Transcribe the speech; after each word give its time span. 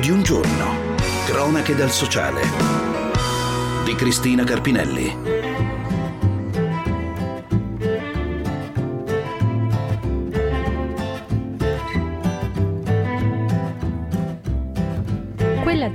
Di 0.00 0.10
un 0.10 0.22
giorno. 0.22 0.94
Cronache 1.26 1.74
dal 1.74 1.90
sociale. 1.90 2.42
Di 3.84 3.96
Cristina 3.96 4.44
Carpinelli. 4.44 5.37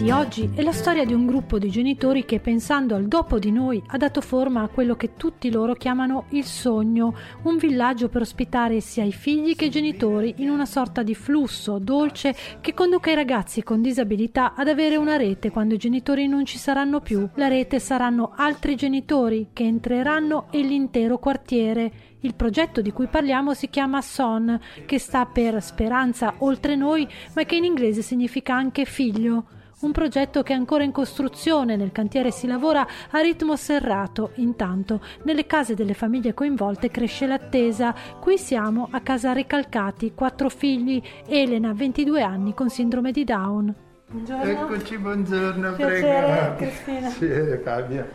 Di 0.03 0.11
oggi 0.11 0.49
è 0.53 0.61
la 0.61 0.73
storia 0.73 1.05
di 1.05 1.13
un 1.13 1.25
gruppo 1.25 1.57
di 1.57 1.69
genitori 1.69 2.25
che, 2.25 2.41
pensando 2.41 2.93
al 2.93 3.07
dopo 3.07 3.39
di 3.39 3.53
noi, 3.53 3.81
ha 3.87 3.97
dato 3.97 4.19
forma 4.19 4.61
a 4.61 4.67
quello 4.67 4.97
che 4.97 5.15
tutti 5.15 5.49
loro 5.49 5.75
chiamano 5.75 6.25
il 6.31 6.43
sogno, 6.43 7.15
un 7.43 7.55
villaggio 7.55 8.09
per 8.09 8.19
ospitare 8.19 8.81
sia 8.81 9.05
i 9.05 9.13
figli 9.13 9.55
che 9.55 9.65
i 9.65 9.69
genitori 9.69 10.33
in 10.39 10.49
una 10.49 10.65
sorta 10.65 11.03
di 11.03 11.15
flusso 11.15 11.79
dolce 11.79 12.35
che 12.59 12.73
conduca 12.73 13.11
i 13.11 13.15
ragazzi 13.15 13.63
con 13.63 13.81
disabilità 13.81 14.55
ad 14.55 14.67
avere 14.67 14.97
una 14.97 15.15
rete 15.15 15.51
quando 15.51 15.75
i 15.75 15.77
genitori 15.77 16.27
non 16.27 16.43
ci 16.43 16.57
saranno 16.57 16.99
più. 16.99 17.25
La 17.35 17.47
rete 17.47 17.79
saranno 17.79 18.33
altri 18.35 18.75
genitori 18.75 19.51
che 19.53 19.63
entreranno 19.63 20.47
e 20.51 20.63
l'intero 20.63 21.17
quartiere. 21.17 21.91
Il 22.19 22.35
progetto 22.35 22.81
di 22.81 22.91
cui 22.91 23.07
parliamo 23.07 23.53
si 23.53 23.69
chiama 23.69 24.01
SON, 24.01 24.59
che 24.85 24.99
sta 24.99 25.25
per 25.25 25.63
Speranza 25.63 26.33
oltre 26.39 26.75
noi, 26.75 27.07
ma 27.35 27.43
che 27.45 27.55
in 27.55 27.63
inglese 27.63 28.01
significa 28.01 28.53
anche 28.53 28.83
figlio. 28.83 29.45
Un 29.83 29.91
progetto 29.91 30.43
che 30.43 30.53
è 30.53 30.55
ancora 30.55 30.85
in 30.85 30.93
costruzione, 30.93 31.75
nel 31.75 31.91
cantiere 31.91 32.31
si 32.31 32.47
lavora 32.47 32.87
a 33.11 33.19
ritmo 33.19 33.57
serrato. 33.57 34.31
Intanto, 34.35 35.01
nelle 35.23 35.45
case 35.45 35.73
delle 35.75 35.93
famiglie 35.93 36.33
coinvolte 36.33 36.89
cresce 36.89 37.27
l'attesa. 37.27 37.93
Qui 38.21 38.37
siamo 38.37 38.87
a 38.91 39.01
casa 39.01 39.33
Recalcati, 39.33 40.13
quattro 40.13 40.47
figli, 40.47 41.03
Elena, 41.27 41.73
22 41.73 42.21
anni, 42.21 42.53
con 42.53 42.69
sindrome 42.69 43.11
di 43.11 43.25
Down. 43.25 43.75
Buongiorno. 44.07 44.43
Eccoci, 44.45 44.97
buongiorno, 44.97 45.73
Piacere, 45.73 46.55
prego. 46.55 46.55
Cristina. 46.55 47.09
Sì, 47.11 47.57
Fabio. 47.61 48.07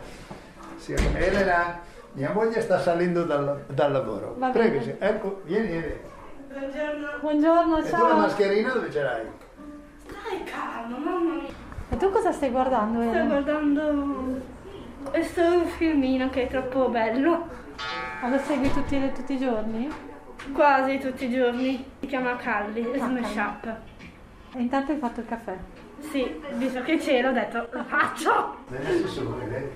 Sì, 0.77 0.93
Elena, 0.93 1.81
mia 2.13 2.31
moglie 2.33 2.61
sta 2.61 2.79
salendo 2.79 3.25
dal, 3.25 3.65
dal 3.67 3.91
lavoro. 3.91 4.33
Va 4.39 4.49
prego, 4.49 4.81
sì. 4.81 4.95
ecco, 4.97 5.41
vieni, 5.45 5.67
vieni. 5.67 5.93
Buongiorno, 7.21 7.77
E 7.77 7.83
tu 7.83 7.91
la 7.91 7.97
ciao. 7.97 8.17
mascherina 8.17 8.73
dove 8.73 8.89
ce 8.89 9.01
l'hai? 9.03 9.25
Dai 10.23 10.43
calma, 10.43 10.97
mamma 10.97 11.33
mia. 11.35 11.49
E 11.89 11.97
tu 11.97 12.09
cosa 12.11 12.31
stai 12.31 12.49
guardando, 12.51 13.01
Sto 13.01 13.09
Elena? 13.09 13.25
guardando 13.25 14.41
questo 15.09 15.65
filmino 15.77 16.29
che 16.29 16.43
è 16.43 16.47
troppo 16.47 16.89
bello. 16.89 17.47
Ma 18.21 18.29
lo 18.29 18.37
segui 18.39 18.71
tutti, 18.71 19.11
tutti 19.13 19.33
i 19.33 19.37
giorni? 19.39 19.89
Quasi 20.53 20.99
tutti 20.99 21.25
i 21.25 21.31
giorni. 21.31 21.83
Si 21.99 22.05
chiama 22.07 22.35
Calli, 22.35 22.83
Smash 22.95 23.33
Calli. 23.33 23.39
Up. 23.39 23.75
E 24.55 24.59
intanto 24.61 24.91
hai 24.91 24.97
fatto 24.97 25.19
il 25.21 25.25
caffè. 25.27 25.57
Sì, 25.99 26.41
visto 26.53 26.81
che 26.81 26.97
c'ero 26.97 27.29
ho 27.29 27.31
detto 27.33 27.67
lo 27.71 27.83
faccio. 27.83 28.57
Nelle 28.67 29.07
sole? 29.07 29.73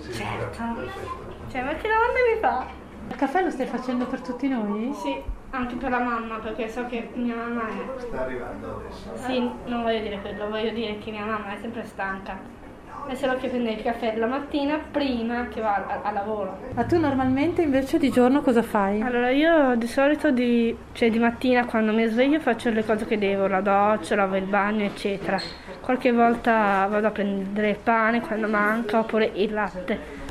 Sì, 0.00 0.12
Certo. 0.12 0.62
perfetto. 0.74 1.30
Cioè, 1.50 1.62
ma 1.62 1.74
che 1.74 1.88
domande 1.88 2.18
mi 2.34 2.40
fa? 2.40 2.66
Il 3.08 3.16
caffè 3.16 3.42
lo 3.42 3.50
stai 3.50 3.66
facendo 3.66 4.06
per 4.06 4.20
tutti 4.20 4.48
noi? 4.48 4.92
Sì, 4.94 5.22
anche 5.52 5.76
per 5.76 5.90
la 5.90 6.00
mamma, 6.00 6.38
perché 6.38 6.68
so 6.68 6.86
che 6.86 7.10
mia 7.14 7.34
mamma 7.34 7.68
è... 7.68 8.00
Sta 8.00 8.22
arrivando 8.22 8.80
adesso. 8.80 9.10
Sì, 9.26 9.50
non 9.66 9.82
voglio 9.82 10.00
dire 10.00 10.18
quello, 10.20 10.48
voglio 10.48 10.70
dire 10.70 10.98
che 10.98 11.10
mia 11.10 11.24
mamma 11.24 11.54
è 11.54 11.58
sempre 11.60 11.84
stanca. 11.84 12.60
È 13.06 13.14
solo 13.14 13.36
che 13.36 13.48
prende 13.48 13.72
il 13.72 13.82
caffè 13.82 14.16
la 14.16 14.26
mattina 14.26 14.78
prima 14.78 15.48
che 15.48 15.60
va 15.60 15.74
a, 15.74 16.00
a 16.02 16.12
lavoro. 16.12 16.56
Ma 16.72 16.84
tu 16.84 16.98
normalmente 16.98 17.60
invece 17.60 17.98
di 17.98 18.10
giorno 18.10 18.42
cosa 18.42 18.62
fai? 18.62 19.02
Allora 19.02 19.28
io 19.30 19.74
di 19.74 19.88
solito 19.88 20.30
di, 20.30 20.74
cioè 20.92 21.10
di 21.10 21.18
mattina 21.18 21.66
quando 21.66 21.92
mi 21.92 22.06
sveglio 22.06 22.38
faccio 22.38 22.70
le 22.70 22.84
cose 22.84 23.04
che 23.04 23.18
devo, 23.18 23.48
la 23.48 23.60
doccia, 23.60 24.14
lavo 24.14 24.36
il 24.36 24.44
bagno 24.44 24.84
eccetera. 24.84 25.38
Qualche 25.80 26.12
volta 26.12 26.86
vado 26.88 27.08
a 27.08 27.10
prendere 27.10 27.70
il 27.70 27.78
pane 27.82 28.20
quando 28.20 28.46
manca 28.46 29.00
oppure 29.00 29.30
il 29.34 29.52
latte. 29.52 30.21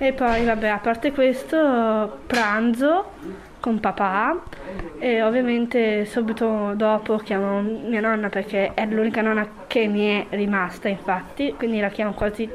E 0.00 0.12
poi 0.12 0.44
vabbè 0.44 0.68
a 0.68 0.78
parte 0.78 1.10
questo 1.10 2.20
pranzo 2.24 3.10
con 3.58 3.80
papà 3.80 4.42
e 5.00 5.22
ovviamente 5.22 6.04
subito 6.04 6.72
dopo 6.76 7.16
chiamo 7.16 7.60
mia 7.60 8.00
nonna 8.00 8.28
perché 8.28 8.74
è 8.74 8.86
l'unica 8.86 9.22
nonna 9.22 9.48
che 9.66 9.88
mi 9.88 10.06
è 10.06 10.26
rimasta 10.36 10.86
infatti, 10.88 11.52
quindi 11.56 11.80
la 11.80 11.88
chiamo 11.88 12.12
quasi 12.12 12.48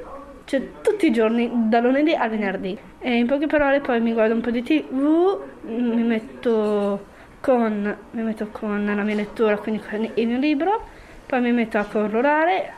cioè, 0.46 0.70
tutti 0.82 1.08
i 1.08 1.12
giorni, 1.12 1.50
da 1.68 1.80
lunedì 1.80 2.14
al 2.14 2.30
venerdì. 2.30 2.78
E 3.00 3.18
in 3.18 3.28
poche 3.28 3.48
parole 3.48 3.82
poi 3.82 4.00
mi 4.00 4.14
guardo 4.14 4.36
un 4.36 4.42
po' 4.42 4.52
di 4.52 4.64
tv, 4.64 5.40
mi 5.64 6.04
metto 6.04 7.06
con, 7.42 7.98
mi 8.12 8.22
metto 8.22 8.48
con 8.52 8.86
la 8.86 9.04
mia 9.04 9.16
lettura, 9.16 9.58
quindi 9.58 9.82
con 9.86 10.10
il 10.14 10.28
mio 10.28 10.38
libro, 10.38 10.82
poi 11.26 11.42
mi 11.42 11.52
metto 11.52 11.78
a 11.78 11.84
colorare, 11.84 12.72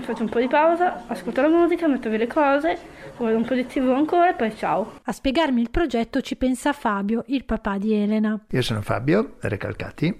faccio 0.00 0.22
un 0.22 0.28
po' 0.28 0.40
di 0.40 0.48
pausa, 0.48 1.04
ascolto 1.06 1.40
la 1.40 1.48
musica, 1.48 1.86
metto 1.86 2.08
via 2.08 2.18
le 2.18 2.26
cose, 2.26 2.76
guardo 3.16 3.36
un 3.36 3.44
po' 3.44 3.54
di 3.54 3.66
tv 3.66 3.90
ancora 3.90 4.30
e 4.30 4.34
poi 4.34 4.54
ciao. 4.56 4.98
A 5.04 5.12
spiegarmi 5.12 5.60
il 5.60 5.70
progetto 5.70 6.20
ci 6.20 6.36
pensa 6.36 6.72
Fabio, 6.72 7.24
il 7.28 7.44
papà 7.44 7.78
di 7.78 7.94
Elena. 7.94 8.38
Io 8.50 8.62
sono 8.62 8.82
Fabio 8.82 9.36
Recalcati, 9.40 10.14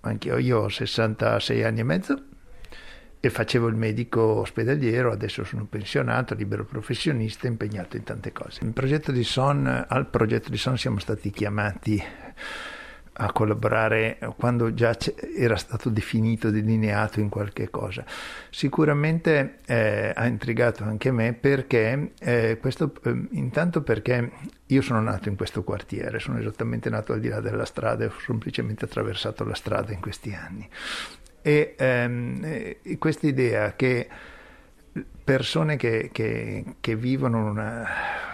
anch'io 0.00 0.38
io 0.38 0.60
ho 0.60 0.68
66 0.68 1.62
anni 1.64 1.80
e 1.80 1.84
mezzo 1.84 2.22
e 3.20 3.30
facevo 3.30 3.68
il 3.68 3.76
medico 3.76 4.20
ospedaliero, 4.20 5.12
adesso 5.12 5.44
sono 5.44 5.66
pensionato, 5.66 6.34
libero 6.34 6.64
professionista, 6.64 7.46
impegnato 7.46 7.96
in 7.96 8.02
tante 8.02 8.32
cose. 8.32 8.64
Il 8.64 8.72
progetto 8.72 9.12
di 9.12 9.22
Son, 9.22 9.84
al 9.86 10.08
progetto 10.08 10.50
di 10.50 10.56
Son 10.56 10.76
siamo 10.76 10.98
stati 10.98 11.30
chiamati 11.30 12.02
a 13.24 13.32
collaborare 13.32 14.18
quando 14.36 14.74
già 14.74 14.96
era 15.36 15.56
stato 15.56 15.88
definito, 15.90 16.50
delineato 16.50 17.20
in 17.20 17.28
qualche 17.28 17.70
cosa. 17.70 18.04
Sicuramente 18.50 19.58
eh, 19.66 20.12
ha 20.14 20.26
intrigato 20.26 20.82
anche 20.82 21.12
me 21.12 21.32
perché 21.32 22.12
eh, 22.18 22.58
questo, 22.60 22.92
eh, 23.04 23.28
intanto 23.30 23.82
perché 23.82 24.30
io 24.66 24.82
sono 24.82 25.00
nato 25.00 25.28
in 25.28 25.36
questo 25.36 25.62
quartiere, 25.62 26.18
sono 26.18 26.38
esattamente 26.38 26.90
nato 26.90 27.12
al 27.12 27.20
di 27.20 27.28
là 27.28 27.40
della 27.40 27.64
strada 27.64 28.04
e 28.04 28.08
ho 28.08 28.12
semplicemente 28.24 28.84
attraversato 28.86 29.44
la 29.44 29.54
strada 29.54 29.92
in 29.92 30.00
questi 30.00 30.32
anni. 30.34 30.68
E 31.42 31.74
ehm, 31.78 32.40
eh, 32.42 32.96
questa 32.98 33.26
idea 33.26 33.74
che 33.76 34.08
persone 35.24 35.76
che, 35.76 36.10
che- 36.12 36.64
che 36.80 36.96
vivono 36.96 37.46
una, 37.48 37.86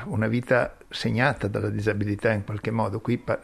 una 0.07 0.27
vita 0.27 0.77
segnata 0.89 1.47
dalla 1.47 1.69
disabilità 1.69 2.33
in 2.33 2.45
qualche 2.45 2.71
modo, 2.71 3.01
qui 3.01 3.19
pa- 3.19 3.39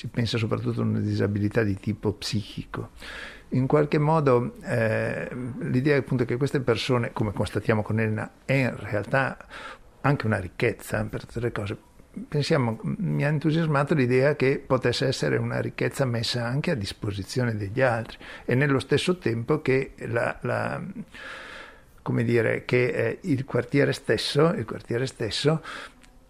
si 0.00 0.06
pensa 0.06 0.38
soprattutto 0.38 0.80
a 0.80 0.84
una 0.84 0.98
disabilità 0.98 1.62
di 1.62 1.78
tipo 1.78 2.14
psichico. 2.14 2.92
In 3.50 3.66
qualche 3.66 3.98
modo 3.98 4.54
eh, 4.62 5.28
l'idea 5.58 5.98
appunto 5.98 6.24
che 6.24 6.38
queste 6.38 6.60
persone, 6.60 7.12
come 7.12 7.34
constatiamo 7.34 7.82
con 7.82 8.00
Elena, 8.00 8.30
è 8.46 8.54
in 8.54 8.76
realtà 8.78 9.36
anche 10.00 10.24
una 10.24 10.38
ricchezza 10.38 11.04
per 11.04 11.26
tutte 11.26 11.40
le 11.40 11.52
cose. 11.52 11.76
Pensiamo, 12.26 12.80
mi 12.82 13.26
ha 13.26 13.28
entusiasmato 13.28 13.92
l'idea 13.92 14.36
che 14.36 14.62
potesse 14.66 15.06
essere 15.06 15.36
una 15.36 15.60
ricchezza 15.60 16.06
messa 16.06 16.46
anche 16.46 16.70
a 16.70 16.74
disposizione 16.74 17.54
degli 17.54 17.82
altri 17.82 18.16
e 18.46 18.54
nello 18.54 18.78
stesso 18.78 19.18
tempo 19.18 19.60
che 19.60 19.92
la, 20.06 20.38
la- 20.40 20.82
come 22.00 22.24
dire, 22.24 22.64
che 22.64 22.86
eh, 22.86 23.18
il 23.24 23.44
quartiere 23.44 23.92
stesso, 23.92 24.48
il 24.54 24.64
quartiere 24.64 25.04
stesso 25.04 25.62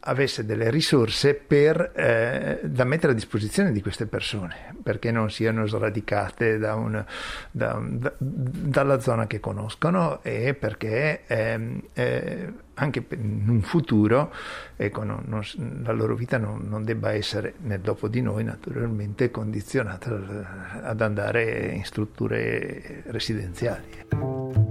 avesse 0.02 0.46
delle 0.46 0.70
risorse 0.70 1.34
per, 1.34 1.92
eh, 1.94 2.60
da 2.62 2.84
mettere 2.84 3.12
a 3.12 3.14
disposizione 3.14 3.70
di 3.72 3.82
queste 3.82 4.06
persone, 4.06 4.74
perché 4.82 5.10
non 5.10 5.30
siano 5.30 5.66
sradicate 5.66 6.58
da 6.58 6.74
un- 6.74 7.04
da 7.50 7.78
da- 7.82 8.12
dalla 8.18 8.98
zona 9.00 9.26
che 9.26 9.40
conoscono 9.40 10.22
e 10.22 10.54
perché 10.54 11.22
ehm, 11.26 11.82
eh, 11.92 12.52
anche 12.74 13.04
in 13.10 13.44
un 13.48 13.60
futuro 13.60 14.32
ecco, 14.76 15.04
non- 15.04 15.24
non 15.26 15.42
la 15.84 15.92
loro 15.92 16.14
vita 16.14 16.38
non, 16.38 16.66
non 16.66 16.82
debba 16.82 17.12
essere, 17.12 17.54
nel 17.62 17.80
dopo 17.80 18.08
di 18.08 18.22
noi 18.22 18.42
naturalmente, 18.42 19.30
condizionata 19.30 20.80
ad 20.82 21.00
andare 21.02 21.72
in 21.74 21.84
strutture 21.84 23.02
residenziali. 23.06 23.84
È 24.08 24.14
un 24.14 24.68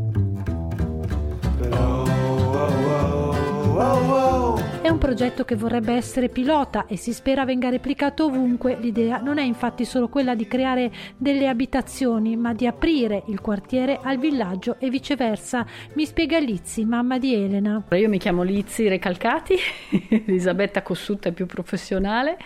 progetto 5.09 5.43
che 5.43 5.55
vorrebbe 5.55 5.93
essere 5.93 6.29
pilota 6.29 6.85
e 6.85 6.95
si 6.95 7.13
spera 7.13 7.43
venga 7.43 7.69
replicato 7.69 8.25
ovunque. 8.25 8.77
L'idea 8.79 9.17
non 9.17 9.39
è 9.39 9.41
infatti 9.41 9.83
solo 9.83 10.07
quella 10.07 10.35
di 10.35 10.47
creare 10.47 10.91
delle 11.17 11.47
abitazioni, 11.47 12.35
ma 12.35 12.53
di 12.53 12.67
aprire 12.67 13.23
il 13.25 13.41
quartiere 13.41 13.99
al 14.03 14.19
villaggio 14.19 14.75
e 14.77 14.91
viceversa. 14.91 15.65
Mi 15.93 16.05
spiega 16.05 16.37
Lizzi, 16.37 16.85
mamma 16.85 17.17
di 17.17 17.33
Elena. 17.33 17.83
Io 17.89 18.07
mi 18.07 18.19
chiamo 18.19 18.43
Lizzi 18.43 18.87
Recalcati, 18.87 19.55
Elisabetta 20.27 20.83
Cossutta 20.83 21.29
è 21.29 21.31
più 21.31 21.47
professionale, 21.47 22.37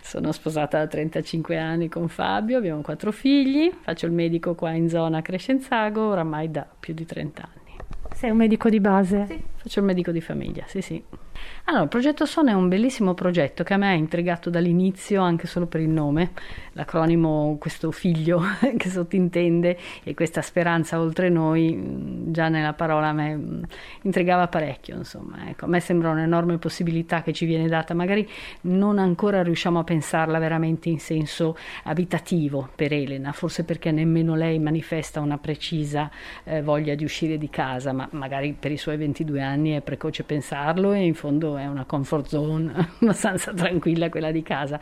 sono 0.00 0.32
sposata 0.32 0.78
da 0.78 0.86
35 0.86 1.58
anni 1.58 1.90
con 1.90 2.08
Fabio, 2.08 2.56
abbiamo 2.56 2.80
quattro 2.80 3.12
figli, 3.12 3.70
faccio 3.82 4.06
il 4.06 4.12
medico 4.12 4.54
qua 4.54 4.70
in 4.70 4.88
zona 4.88 5.20
Crescenzago 5.20 6.00
oramai 6.00 6.50
da 6.50 6.66
più 6.80 6.94
di 6.94 7.04
30 7.04 7.42
anni. 7.42 7.76
Sei 8.14 8.30
un 8.30 8.38
medico 8.38 8.70
di 8.70 8.80
base? 8.80 9.26
Sì, 9.28 9.42
Faccio 9.66 9.80
il 9.80 9.86
medico 9.86 10.12
di 10.12 10.20
famiglia, 10.20 10.62
sì 10.68 10.80
sì. 10.80 11.02
Allora, 11.64 11.82
il 11.82 11.88
progetto 11.88 12.24
SON 12.24 12.48
è 12.48 12.52
un 12.52 12.68
bellissimo 12.68 13.14
progetto 13.14 13.64
che 13.64 13.74
a 13.74 13.76
me 13.76 13.88
ha 13.88 13.94
intrigato 13.94 14.48
dall'inizio 14.48 15.20
anche 15.22 15.48
solo 15.48 15.66
per 15.66 15.80
il 15.80 15.88
nome, 15.88 16.30
l'acronimo 16.74 17.56
questo 17.58 17.90
figlio 17.90 18.40
che 18.78 18.88
sottintende 18.88 19.76
e 20.04 20.14
questa 20.14 20.40
speranza 20.40 21.00
oltre 21.00 21.30
noi, 21.30 22.26
già 22.28 22.48
nella 22.48 22.74
parola 22.74 23.08
a 23.08 23.12
me 23.12 23.66
intrigava 24.02 24.46
parecchio, 24.46 24.98
insomma, 24.98 25.48
ecco, 25.48 25.64
a 25.64 25.68
me 25.68 25.80
sembra 25.80 26.10
un'enorme 26.10 26.58
possibilità 26.58 27.22
che 27.22 27.32
ci 27.32 27.44
viene 27.44 27.66
data, 27.66 27.92
magari 27.92 28.26
non 28.62 29.00
ancora 29.00 29.42
riusciamo 29.42 29.80
a 29.80 29.84
pensarla 29.84 30.38
veramente 30.38 30.88
in 30.90 31.00
senso 31.00 31.56
abitativo 31.82 32.68
per 32.76 32.92
Elena, 32.92 33.32
forse 33.32 33.64
perché 33.64 33.90
nemmeno 33.90 34.36
lei 34.36 34.60
manifesta 34.60 35.18
una 35.18 35.38
precisa 35.38 36.08
eh, 36.44 36.62
voglia 36.62 36.94
di 36.94 37.02
uscire 37.02 37.36
di 37.36 37.50
casa, 37.50 37.92
ma 37.92 38.06
magari 38.12 38.54
per 38.56 38.70
i 38.70 38.76
suoi 38.76 38.96
22 38.96 39.42
anni 39.42 39.54
è 39.64 39.80
precoce 39.80 40.24
pensarlo 40.24 40.92
e 40.92 41.04
in 41.04 41.14
fondo 41.14 41.56
è 41.56 41.66
una 41.66 41.84
comfort 41.84 42.26
zone 42.26 42.72
abbastanza 43.00 43.52
tranquilla 43.52 44.08
quella 44.08 44.30
di 44.30 44.42
casa, 44.42 44.80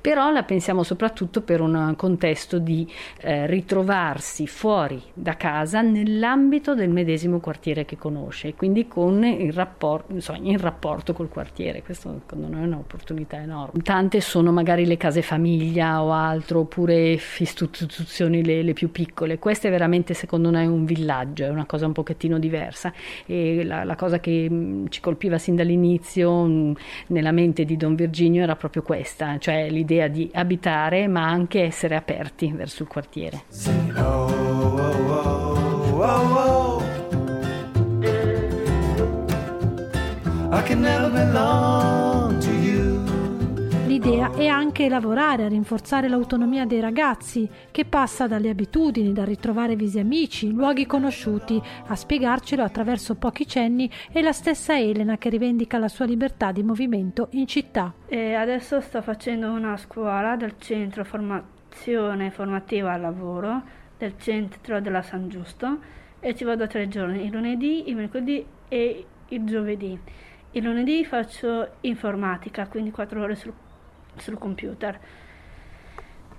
però 0.00 0.30
la 0.30 0.42
pensiamo 0.42 0.82
soprattutto 0.82 1.42
per 1.42 1.60
un 1.60 1.94
contesto 1.96 2.58
di 2.58 2.90
eh, 3.20 3.46
ritrovarsi 3.46 4.46
fuori 4.46 5.00
da 5.12 5.36
casa 5.36 5.80
nell'ambito 5.80 6.74
del 6.74 6.90
medesimo 6.90 7.40
quartiere 7.40 7.84
che 7.84 7.96
conosce, 7.96 8.54
quindi 8.54 8.86
con 8.88 9.24
il 9.24 9.52
rapporto, 9.52 10.12
insomma, 10.12 10.38
in 10.42 10.58
rapporto 10.58 11.12
col 11.12 11.28
quartiere, 11.28 11.82
questo 11.82 12.20
secondo 12.20 12.48
noi 12.48 12.62
è 12.62 12.66
un'opportunità 12.66 13.40
enorme. 13.40 13.82
Tante 13.82 14.20
sono 14.20 14.52
magari 14.52 14.86
le 14.86 14.96
case 14.96 15.22
famiglia 15.22 16.02
o 16.02 16.12
altro, 16.12 16.60
oppure 16.60 17.18
istituzioni 17.38 18.44
le, 18.44 18.62
le 18.62 18.72
più 18.72 18.90
piccole, 18.90 19.38
questo 19.38 19.66
è 19.66 19.70
veramente 19.70 20.14
secondo 20.14 20.50
noi 20.50 20.66
un 20.66 20.84
villaggio, 20.84 21.44
è 21.44 21.48
una 21.48 21.66
cosa 21.66 21.86
un 21.86 21.92
pochettino 21.92 22.38
diversa. 22.38 22.92
E 23.26 23.64
la, 23.64 23.84
la 23.84 23.96
cosa 23.96 24.11
che 24.18 24.48
mm, 24.50 24.86
ci 24.88 25.00
colpiva 25.00 25.38
sin 25.38 25.56
dall'inizio 25.56 25.80
all'inizio 25.82 26.44
mm, 26.44 26.72
nella 27.08 27.32
mente 27.32 27.64
di 27.64 27.76
Don 27.76 27.94
Virginio 27.94 28.42
era 28.42 28.56
proprio 28.56 28.82
questa, 28.82 29.38
cioè 29.38 29.68
l'idea 29.68 30.08
di 30.08 30.30
abitare 30.32 31.08
ma 31.08 31.26
anche 31.26 31.62
essere 31.62 31.96
aperti 31.96 32.52
verso 32.52 32.82
il 32.82 32.88
quartiere. 32.88 33.42
I 40.54 40.64
can 40.64 40.82
never 40.82 41.08
you. 41.08 41.91
L'idea 43.92 44.32
è 44.32 44.46
anche 44.46 44.88
lavorare 44.88 45.44
a 45.44 45.48
rinforzare 45.48 46.08
l'autonomia 46.08 46.64
dei 46.64 46.80
ragazzi, 46.80 47.46
che 47.70 47.84
passa 47.84 48.26
dalle 48.26 48.48
abitudini, 48.48 49.12
dal 49.12 49.26
ritrovare 49.26 49.76
visi 49.76 49.98
amici, 49.98 50.50
luoghi 50.50 50.86
conosciuti, 50.86 51.60
a 51.88 51.94
spiegarcelo 51.94 52.62
attraverso 52.62 53.16
pochi 53.16 53.46
cenni 53.46 53.90
è 54.10 54.22
la 54.22 54.32
stessa 54.32 54.78
Elena 54.78 55.18
che 55.18 55.28
rivendica 55.28 55.76
la 55.76 55.88
sua 55.88 56.06
libertà 56.06 56.52
di 56.52 56.62
movimento 56.62 57.28
in 57.32 57.46
città. 57.46 57.92
E 58.06 58.32
adesso 58.32 58.80
sto 58.80 59.02
facendo 59.02 59.50
una 59.50 59.76
scuola 59.76 60.36
del 60.36 60.54
centro 60.56 61.04
formazione 61.04 62.30
formativa 62.30 62.94
al 62.94 63.00
lavoro 63.02 63.62
del 63.98 64.14
centro 64.16 64.80
della 64.80 65.02
San 65.02 65.28
Giusto 65.28 65.78
e 66.18 66.34
ci 66.34 66.44
vado 66.44 66.66
tre 66.66 66.88
giorni, 66.88 67.26
il 67.26 67.30
lunedì, 67.30 67.90
il 67.90 67.96
mercoledì 67.96 68.42
e 68.68 69.04
il 69.28 69.44
giovedì. 69.44 70.00
Il 70.54 70.64
lunedì 70.64 71.02
faccio 71.04 71.76
informatica, 71.80 72.66
quindi 72.68 72.90
quattro 72.90 73.22
ore 73.22 73.34
sul 73.36 73.54
sul 74.16 74.38
computer. 74.38 74.98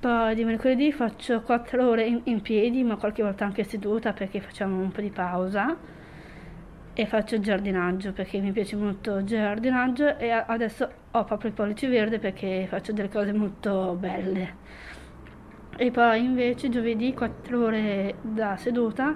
Poi 0.03 0.35
di 0.35 0.43
mercoledì 0.43 0.91
faccio 0.91 1.41
4 1.41 1.87
ore 1.87 2.05
in, 2.05 2.19
in, 2.25 2.41
piedi, 2.41 2.83
ma 2.83 2.97
qualche 2.97 3.23
volta 3.23 3.45
anche 3.45 3.63
seduta 3.63 4.11
perché 4.11 4.41
facciamo 4.41 4.81
un 4.81 4.91
po' 4.91 4.99
di 4.99 5.09
pausa. 5.09 5.77
E 6.95 7.05
faccio 7.05 7.39
giardinaggio 7.39 8.11
perché 8.11 8.39
mi 8.39 8.51
piace 8.51 8.75
molto 8.75 9.17
il 9.17 9.25
giardinaggio 9.25 10.17
e 10.17 10.29
adesso 10.29 10.91
ho 11.09 11.23
proprio 11.23 11.49
il 11.49 11.55
pollice 11.55 11.87
verde 11.87 12.19
perché 12.19 12.67
faccio 12.67 12.91
delle 12.91 13.09
cose 13.09 13.31
molto 13.31 13.95
belle. 13.97 14.55
E 15.77 15.89
poi 15.89 16.23
invece 16.23 16.69
giovedì 16.69 17.13
4 17.13 17.63
ore 17.63 18.15
da 18.21 18.57
seduta 18.57 19.15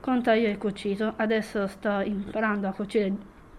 con 0.00 0.20
taglio 0.20 0.48
e 0.48 0.58
cucito. 0.58 1.14
Adesso 1.16 1.66
sto 1.68 2.00
imparando 2.00 2.66
a 2.66 2.72
cucire 2.72 3.12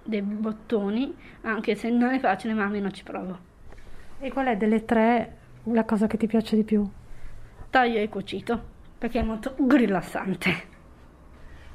dei 0.04 0.22
bottoni, 0.22 1.16
anche 1.42 1.76
se 1.76 1.90
non 1.90 2.14
è 2.14 2.20
facile, 2.20 2.54
ma 2.54 2.66
almeno 2.66 2.92
ci 2.92 3.04
provo. 3.04 3.54
E 4.26 4.32
qual 4.32 4.48
è 4.48 4.58
delle 4.58 4.86
tre 4.86 5.38
la 5.66 5.84
cosa 5.84 6.08
che 6.08 6.18
ti 6.18 6.26
piace 6.26 6.56
di 6.56 6.64
più? 6.64 6.84
Taglio 7.70 8.00
e 8.00 8.10
cucito, 8.10 8.60
perché 8.98 9.20
è 9.20 9.24
molto 9.24 9.54
rilassante. 9.70 10.52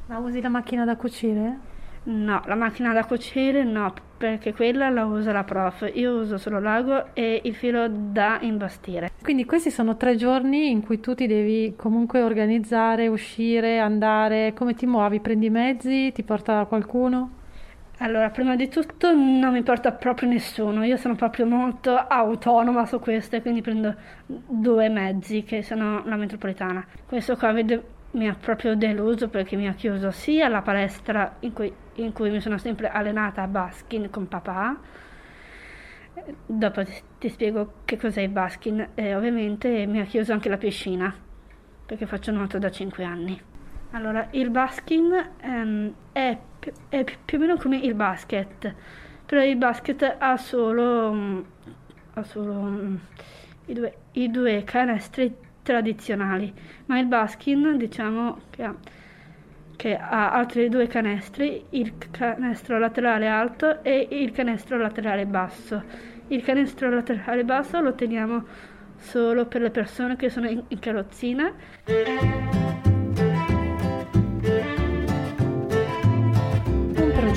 Ma 0.06 0.18
usi 0.18 0.40
la 0.40 0.48
macchina 0.48 0.84
da 0.84 0.96
cucire? 0.96 1.58
No, 2.02 2.42
la 2.46 2.56
macchina 2.56 2.92
da 2.92 3.04
cucire 3.04 3.62
no, 3.62 3.94
perché 4.18 4.52
quella 4.52 4.90
la 4.90 5.04
usa 5.04 5.30
la 5.30 5.44
prof. 5.44 5.92
Io 5.94 6.22
uso 6.22 6.38
solo 6.38 6.58
l'ago 6.58 7.14
e 7.14 7.40
il 7.44 7.54
filo 7.54 7.86
da 7.88 8.40
imbastire. 8.40 9.10
Quindi 9.22 9.44
questi 9.44 9.70
sono 9.70 9.96
tre 9.96 10.16
giorni 10.16 10.72
in 10.72 10.82
cui 10.82 10.98
tu 10.98 11.14
ti 11.14 11.28
devi 11.28 11.74
comunque 11.76 12.20
organizzare, 12.20 13.06
uscire, 13.06 13.78
andare. 13.78 14.54
Come 14.54 14.74
ti 14.74 14.86
muovi? 14.86 15.20
Prendi 15.20 15.46
i 15.46 15.50
mezzi? 15.50 16.10
Ti 16.10 16.24
porta 16.24 16.64
qualcuno? 16.64 17.38
Allora, 18.02 18.30
prima 18.30 18.56
di 18.56 18.68
tutto 18.68 19.12
non 19.12 19.52
mi 19.52 19.62
porta 19.62 19.92
proprio 19.92 20.26
nessuno, 20.26 20.84
io 20.84 20.96
sono 20.96 21.16
proprio 21.16 21.44
molto 21.44 21.94
autonoma 21.94 22.86
su 22.86 22.98
questo 22.98 23.38
quindi 23.42 23.60
prendo 23.60 23.94
due 24.24 24.88
mezzi 24.88 25.42
che 25.42 25.62
sono 25.62 26.02
la 26.06 26.16
metropolitana. 26.16 26.82
Questo 27.06 27.36
Covid 27.36 27.82
mi 28.12 28.26
ha 28.26 28.34
proprio 28.34 28.74
deluso 28.74 29.28
perché 29.28 29.54
mi 29.56 29.68
ha 29.68 29.74
chiuso 29.74 30.10
sia 30.12 30.48
la 30.48 30.62
palestra 30.62 31.36
in 31.40 31.52
cui, 31.52 31.70
in 31.96 32.14
cui 32.14 32.30
mi 32.30 32.40
sono 32.40 32.56
sempre 32.56 32.88
allenata 32.88 33.42
a 33.42 33.46
baskin 33.46 34.08
con 34.08 34.28
papà, 34.28 34.78
dopo 36.46 36.82
ti, 37.18 37.28
spiego 37.28 37.74
che 37.84 37.98
cos'è 37.98 38.22
il 38.22 38.30
baskin, 38.30 38.92
e 38.94 39.14
ovviamente 39.14 39.84
mi 39.84 40.00
ha 40.00 40.04
chiuso 40.04 40.32
anche 40.32 40.48
la 40.48 40.56
piscina 40.56 41.14
perché 41.84 42.06
faccio 42.06 42.32
nuoto 42.32 42.58
da 42.58 42.70
5 42.70 43.04
anni. 43.04 43.49
Allora, 43.92 44.28
il 44.32 44.50
baskin 44.50 45.30
um, 45.42 45.92
è, 46.12 46.36
è, 46.88 47.04
più 47.24 47.38
o 47.38 47.40
meno 47.40 47.56
come 47.56 47.76
il 47.76 47.94
basket, 47.94 48.72
però 49.26 49.42
il 49.42 49.56
basket 49.56 50.16
ha 50.16 50.36
solo, 50.36 51.10
um, 51.10 51.44
ha 52.14 52.22
solo 52.22 52.52
um, 52.52 53.00
i, 53.66 53.72
due, 53.72 53.94
i, 54.12 54.30
due, 54.30 54.62
canestri 54.62 55.34
tradizionali, 55.62 56.52
ma 56.86 57.00
il 57.00 57.06
baskin 57.06 57.76
diciamo 57.76 58.42
che 58.50 58.62
ha, 58.62 58.74
che 59.74 59.96
ha 59.96 60.30
altri 60.32 60.68
due 60.68 60.86
canestri, 60.86 61.64
il 61.70 61.94
canestro 62.10 62.78
laterale 62.78 63.26
alto 63.26 63.82
e 63.82 64.06
il 64.08 64.30
canestro 64.30 64.78
laterale 64.78 65.26
basso. 65.26 65.82
Il 66.28 66.44
canestro 66.44 66.88
laterale 66.90 67.42
basso 67.42 67.80
lo 67.80 67.94
teniamo 67.96 68.44
solo 68.98 69.46
per 69.46 69.62
le 69.62 69.70
persone 69.70 70.14
che 70.14 70.30
sono 70.30 70.48
in, 70.48 70.62
in 70.68 70.78
carrozzina. 70.78 71.52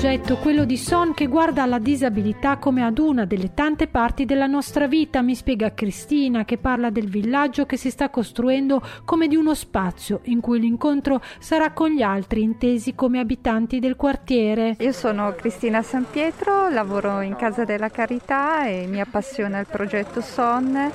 Progetto, 0.04 0.36
quello 0.36 0.66
di 0.66 0.76
Son, 0.76 1.14
che 1.14 1.28
guarda 1.28 1.62
alla 1.62 1.78
disabilità 1.78 2.58
come 2.58 2.84
ad 2.84 2.98
una 2.98 3.24
delle 3.24 3.54
tante 3.54 3.86
parti 3.86 4.26
della 4.26 4.46
nostra 4.46 4.86
vita, 4.86 5.22
mi 5.22 5.34
spiega 5.34 5.72
Cristina, 5.72 6.44
che 6.44 6.58
parla 6.58 6.90
del 6.90 7.08
villaggio 7.08 7.64
che 7.64 7.78
si 7.78 7.88
sta 7.88 8.10
costruendo 8.10 8.82
come 9.06 9.28
di 9.28 9.34
uno 9.34 9.54
spazio 9.54 10.20
in 10.24 10.40
cui 10.40 10.60
l'incontro 10.60 11.22
sarà 11.38 11.70
con 11.70 11.88
gli 11.88 12.02
altri, 12.02 12.42
intesi 12.42 12.94
come 12.94 13.18
abitanti 13.18 13.78
del 13.78 13.96
quartiere. 13.96 14.76
Io 14.80 14.92
sono 14.92 15.34
Cristina 15.34 15.80
San 15.80 16.04
Pietro, 16.10 16.68
lavoro 16.68 17.22
in 17.22 17.34
Casa 17.34 17.64
della 17.64 17.88
Carità 17.88 18.66
e 18.66 18.84
mi 18.86 19.00
appassiona 19.00 19.58
il 19.58 19.66
progetto 19.66 20.20
Son 20.20 20.92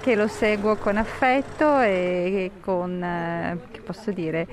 che 0.00 0.16
lo 0.16 0.26
seguo 0.26 0.74
con 0.74 0.96
affetto 0.96 1.78
e 1.78 2.50
con, 2.60 3.00
eh, 3.00 3.58
che 3.70 3.80
posso 3.82 4.10
dire, 4.10 4.46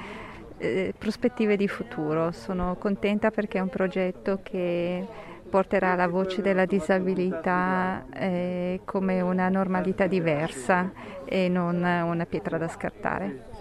eh, 0.57 0.93
prospettive 0.97 1.55
di 1.55 1.67
futuro. 1.67 2.31
Sono 2.31 2.75
contenta 2.79 3.31
perché 3.31 3.57
è 3.57 3.61
un 3.61 3.69
progetto 3.69 4.39
che 4.43 5.05
porterà 5.49 5.95
la 5.95 6.07
voce 6.07 6.41
della 6.41 6.65
disabilità 6.65 8.05
eh, 8.13 8.81
come 8.83 9.21
una 9.21 9.47
normalità 9.49 10.07
diversa 10.07 10.91
e 11.23 11.47
non 11.47 11.77
una 11.77 12.25
pietra 12.25 12.57
da 12.57 12.67
scartare. 12.67 13.53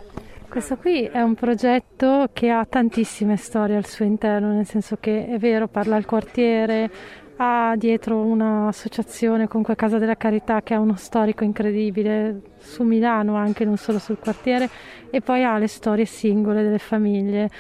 Questo 0.49 0.77
qui 0.77 1.03
è 1.03 1.21
un 1.21 1.35
progetto 1.35 2.29
che 2.33 2.49
ha 2.51 2.65
tantissime 2.65 3.37
storie 3.37 3.77
al 3.77 3.87
suo 3.87 4.05
interno, 4.05 4.53
nel 4.53 4.67
senso 4.67 4.97
che 5.01 5.27
è 5.27 5.37
vero, 5.37 5.67
parla 5.67 5.97
al 5.97 6.05
quartiere, 6.05 6.91
ha 7.37 7.75
dietro 7.77 8.19
un'associazione, 8.19 9.49
comunque 9.49 9.75
Casa 9.75 9.99
della 9.99 10.17
Carità, 10.17 10.63
che 10.63 10.75
ha 10.75 10.81
uno 10.81 10.95
storico 10.97 11.43
incredibile 11.45 12.41
su 12.59 12.83
Milano, 12.85 13.35
anche 13.35 13.65
non 13.65 13.77
solo 13.77 13.99
sul 13.99 14.19
quartiere, 14.19 14.69
e 15.11 15.21
poi 15.21 15.45
ha 15.45 15.59
le 15.59 15.67
storie 15.67 16.05
singole 16.05 16.63
delle 16.63 16.79
famiglie. 16.79 17.51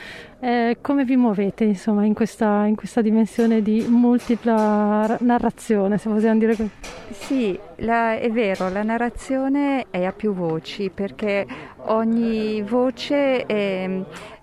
Eh, 0.40 0.78
come 0.80 1.04
vi 1.04 1.16
muovete 1.16 1.64
insomma 1.64 2.04
in 2.04 2.14
questa, 2.14 2.66
in 2.66 2.76
questa 2.76 3.00
dimensione 3.00 3.62
di 3.62 3.84
multipla 3.88 5.16
narrazione, 5.20 5.98
se 5.98 6.08
possiamo 6.08 6.38
dire 6.38 6.56
così? 6.56 6.70
Sì, 7.10 7.58
la, 7.76 8.16
è 8.16 8.30
vero, 8.30 8.68
la 8.68 8.82
narrazione 8.82 9.86
è 9.90 10.04
a 10.04 10.12
più 10.12 10.34
voci 10.34 10.90
perché 10.92 11.46
ogni 11.86 12.62
voce 12.62 13.44
è, 13.46 13.88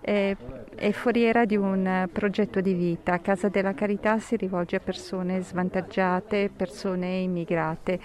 è 0.01 0.35
è 0.81 0.91
foriera 0.93 1.45
di 1.45 1.55
un 1.55 2.09
progetto 2.11 2.59
di 2.59 2.73
vita. 2.73 3.21
Casa 3.21 3.49
della 3.49 3.75
Carità 3.75 4.17
si 4.17 4.35
rivolge 4.35 4.77
a 4.77 4.79
persone 4.79 5.39
svantaggiate, 5.41 6.49
persone 6.49 7.17
immigrate. 7.17 7.99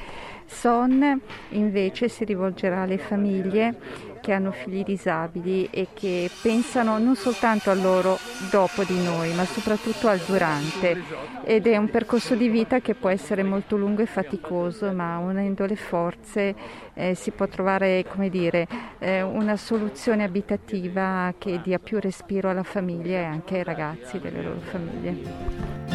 Son 0.44 1.18
invece 1.50 2.10
si 2.10 2.24
rivolgerà 2.24 2.82
alle 2.82 2.98
famiglie 2.98 3.78
che 4.26 4.32
hanno 4.32 4.50
figli 4.50 4.82
disabili 4.82 5.68
e 5.70 5.86
che 5.94 6.28
pensano 6.42 6.98
non 6.98 7.14
soltanto 7.14 7.70
al 7.70 7.80
loro 7.80 8.18
dopo 8.50 8.82
di 8.82 9.00
noi, 9.00 9.32
ma 9.34 9.44
soprattutto 9.44 10.08
al 10.08 10.18
durante. 10.26 11.00
Ed 11.44 11.68
è 11.68 11.76
un 11.76 11.88
percorso 11.88 12.34
di 12.34 12.48
vita 12.48 12.80
che 12.80 12.96
può 12.96 13.08
essere 13.08 13.44
molto 13.44 13.76
lungo 13.76 14.02
e 14.02 14.06
faticoso, 14.06 14.90
ma 14.90 15.18
unendo 15.18 15.64
le 15.64 15.76
forze 15.76 16.56
eh, 16.94 17.14
si 17.14 17.30
può 17.30 17.46
trovare 17.46 18.04
dire, 18.28 18.66
eh, 18.98 19.22
una 19.22 19.56
soluzione 19.56 20.24
abitativa 20.24 21.32
che 21.38 21.60
dia 21.62 21.78
più 21.78 22.00
respiro 22.00 22.50
alla 22.50 22.64
famiglia 22.64 23.18
e 23.18 23.24
anche 23.24 23.58
ai 23.58 23.62
ragazzi 23.62 24.18
delle 24.18 24.42
loro 24.42 24.58
famiglie. 24.58 25.85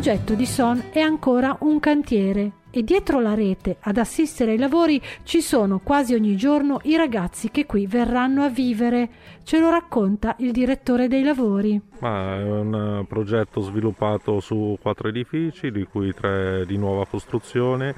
Progetto 0.00 0.32
di 0.32 0.46
Son 0.46 0.82
è 0.92 1.00
ancora 1.00 1.58
un 1.60 1.78
cantiere 1.78 2.52
e 2.70 2.82
dietro 2.82 3.20
la 3.20 3.34
rete 3.34 3.76
ad 3.80 3.98
assistere 3.98 4.52
ai 4.52 4.56
lavori 4.56 4.98
ci 5.24 5.42
sono 5.42 5.78
quasi 5.84 6.14
ogni 6.14 6.36
giorno 6.36 6.78
i 6.84 6.96
ragazzi 6.96 7.50
che 7.50 7.66
qui 7.66 7.86
verranno 7.86 8.42
a 8.42 8.48
vivere. 8.48 9.10
Ce 9.42 9.58
lo 9.58 9.68
racconta 9.68 10.36
il 10.38 10.52
direttore 10.52 11.06
dei 11.06 11.22
lavori. 11.22 11.78
Ma 11.98 12.34
è 12.34 12.42
un 12.42 13.04
progetto 13.06 13.60
sviluppato 13.60 14.40
su 14.40 14.78
quattro 14.80 15.08
edifici, 15.08 15.70
di 15.70 15.84
cui 15.84 16.14
tre 16.14 16.64
di 16.64 16.78
nuova 16.78 17.04
costruzione 17.04 17.94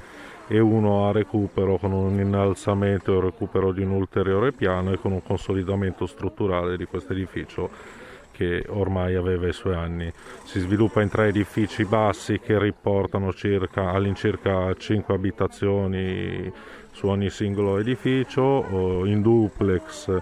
e 0.49 0.59
uno 0.59 1.07
a 1.07 1.13
recupero 1.13 1.77
con 1.77 1.93
un 1.93 2.19
innalzamento 2.19 3.13
e 3.13 3.15
un 3.15 3.21
recupero 3.21 3.71
di 3.71 3.81
un 3.81 3.91
ulteriore 3.91 4.51
piano 4.51 4.91
e 4.91 4.97
con 4.97 5.13
un 5.13 5.23
consolidamento 5.23 6.05
strutturale 6.05 6.75
di 6.75 6.83
questo 6.83 7.13
edificio 7.13 8.01
che 8.33 8.65
ormai 8.67 9.15
aveva 9.15 9.47
i 9.47 9.53
suoi 9.53 9.75
anni. 9.75 10.11
Si 10.43 10.59
sviluppa 10.59 11.01
in 11.01 11.09
tre 11.09 11.27
edifici 11.27 11.85
bassi 11.85 12.39
che 12.39 12.59
riportano 12.59 13.31
circa, 13.31 13.91
all'incirca 13.91 14.73
5 14.73 15.13
abitazioni 15.13 16.51
su 16.91 17.07
ogni 17.07 17.29
singolo 17.29 17.77
edificio, 17.77 19.03
in 19.05 19.21
duplex 19.21 20.21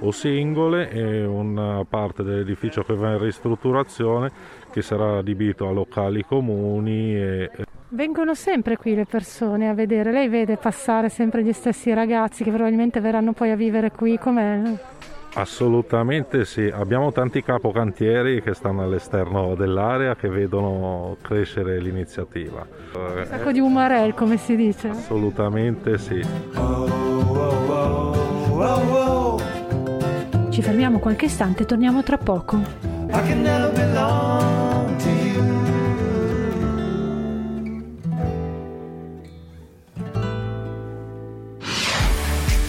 o 0.00 0.10
singole 0.10 0.90
e 0.90 1.24
una 1.24 1.84
parte 1.88 2.22
dell'edificio 2.22 2.82
che 2.82 2.94
va 2.94 3.12
in 3.12 3.18
ristrutturazione 3.18 4.30
che 4.72 4.82
sarà 4.82 5.18
adibito 5.18 5.68
a 5.68 5.70
locali 5.70 6.24
comuni. 6.24 7.14
E... 7.14 7.50
Vengono 7.88 8.34
sempre 8.34 8.76
qui 8.76 8.94
le 8.94 9.04
persone 9.04 9.68
a 9.68 9.74
vedere, 9.74 10.10
lei 10.10 10.28
vede 10.28 10.56
passare 10.56 11.08
sempre 11.08 11.44
gli 11.44 11.52
stessi 11.52 11.92
ragazzi 11.92 12.42
che 12.42 12.50
probabilmente 12.50 13.00
verranno 13.00 13.32
poi 13.32 13.50
a 13.50 13.56
vivere 13.56 13.90
qui, 13.90 14.18
com'è? 14.18 14.72
Assolutamente 15.34 16.44
sì, 16.44 16.70
abbiamo 16.72 17.10
tanti 17.10 17.42
capocantieri 17.42 18.42
che 18.42 18.52
stanno 18.52 18.82
all'esterno 18.82 19.54
dell'area 19.54 20.14
che 20.14 20.28
vedono 20.28 21.16
crescere 21.22 21.80
l'iniziativa. 21.80 22.66
Un 22.94 23.24
sacco 23.26 23.50
di 23.50 23.58
umarel 23.58 24.12
come 24.12 24.36
si 24.36 24.56
dice. 24.56 24.88
Assolutamente 24.88 25.96
sì. 25.96 26.20
Ci 30.50 30.62
fermiamo 30.62 30.98
qualche 30.98 31.24
istante 31.24 31.62
e 31.62 31.66
torniamo 31.66 32.02
tra 32.02 32.18
poco. 32.18 32.60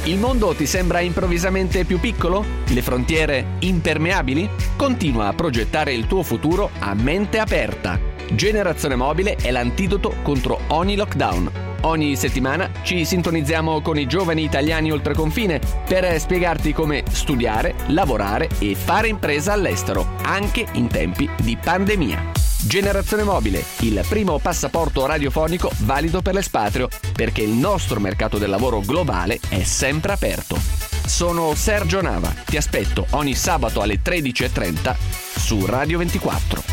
Il 0.06 0.20
mondo 0.20 0.54
ti 0.54 0.66
sembra 0.66 1.00
improvvisamente 1.00 1.86
più 1.86 1.98
piccolo? 1.98 2.44
Le 2.68 2.82
frontiere 2.82 3.56
impermeabili? 3.60 4.50
Continua 4.76 5.28
a 5.28 5.34
progettare 5.34 5.94
il 5.94 6.08
tuo 6.08 6.24
futuro 6.24 6.72
a 6.80 6.94
mente 6.94 7.40
aperta. 7.40 7.98
Generazione 8.34 8.98
Mobile 8.98 9.38
è 9.38 9.50
l'antidoto 9.50 10.16
contro 10.22 10.60
ogni 10.68 10.98
lockdown. 10.98 11.52
Ogni 11.84 12.18
settimana 12.18 12.70
ci 12.82 13.06
sintonizziamo 13.06 13.80
con 13.82 13.98
i 13.98 14.06
giovani 14.06 14.44
italiani 14.44 14.92
oltre 14.92 15.14
confine 15.14 15.62
per 15.88 16.20
spiegarti 16.20 16.74
come 16.74 17.04
studiare, 17.10 17.74
lavorare 17.88 18.50
e 18.60 18.76
fare 18.76 19.08
impresa 19.08 19.54
all'estero, 19.54 20.16
anche 20.24 20.66
in 20.74 20.88
tempi 20.90 21.30
di 21.40 21.56
pandemia. 21.56 22.43
Generazione 22.66 23.24
Mobile, 23.24 23.64
il 23.82 24.04
primo 24.08 24.40
passaporto 24.40 25.06
radiofonico 25.06 25.70
valido 25.80 26.22
per 26.22 26.34
l'espatrio, 26.34 26.88
perché 27.14 27.42
il 27.42 27.52
nostro 27.52 28.00
mercato 28.00 28.38
del 28.38 28.50
lavoro 28.50 28.80
globale 28.80 29.40
è 29.50 29.64
sempre 29.64 30.14
aperto. 30.14 30.58
Sono 31.06 31.54
Sergio 31.56 32.02
Nava, 32.02 32.34
ti 32.46 32.58
aspetto 32.58 33.06
ogni 33.12 33.36
sabato 33.36 33.82
alle 33.82 34.02
13.30 34.02 34.96
su 35.36 35.66
Radio 35.66 35.98
24. 35.98 36.64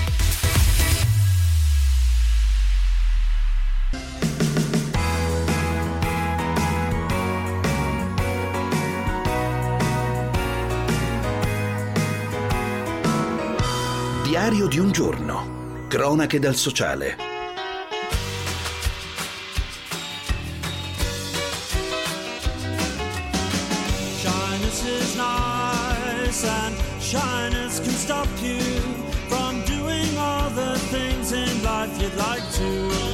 Diario 14.24 14.68
di 14.68 14.78
un 14.78 14.92
giorno. 14.92 15.59
Cronache 15.90 16.38
dal 16.38 16.54
sociale. 16.54 17.16
Shyness 24.22 24.84
is 24.84 25.16
nice 25.16 26.44
and 26.44 26.76
like 32.16 32.48
to 32.52 33.09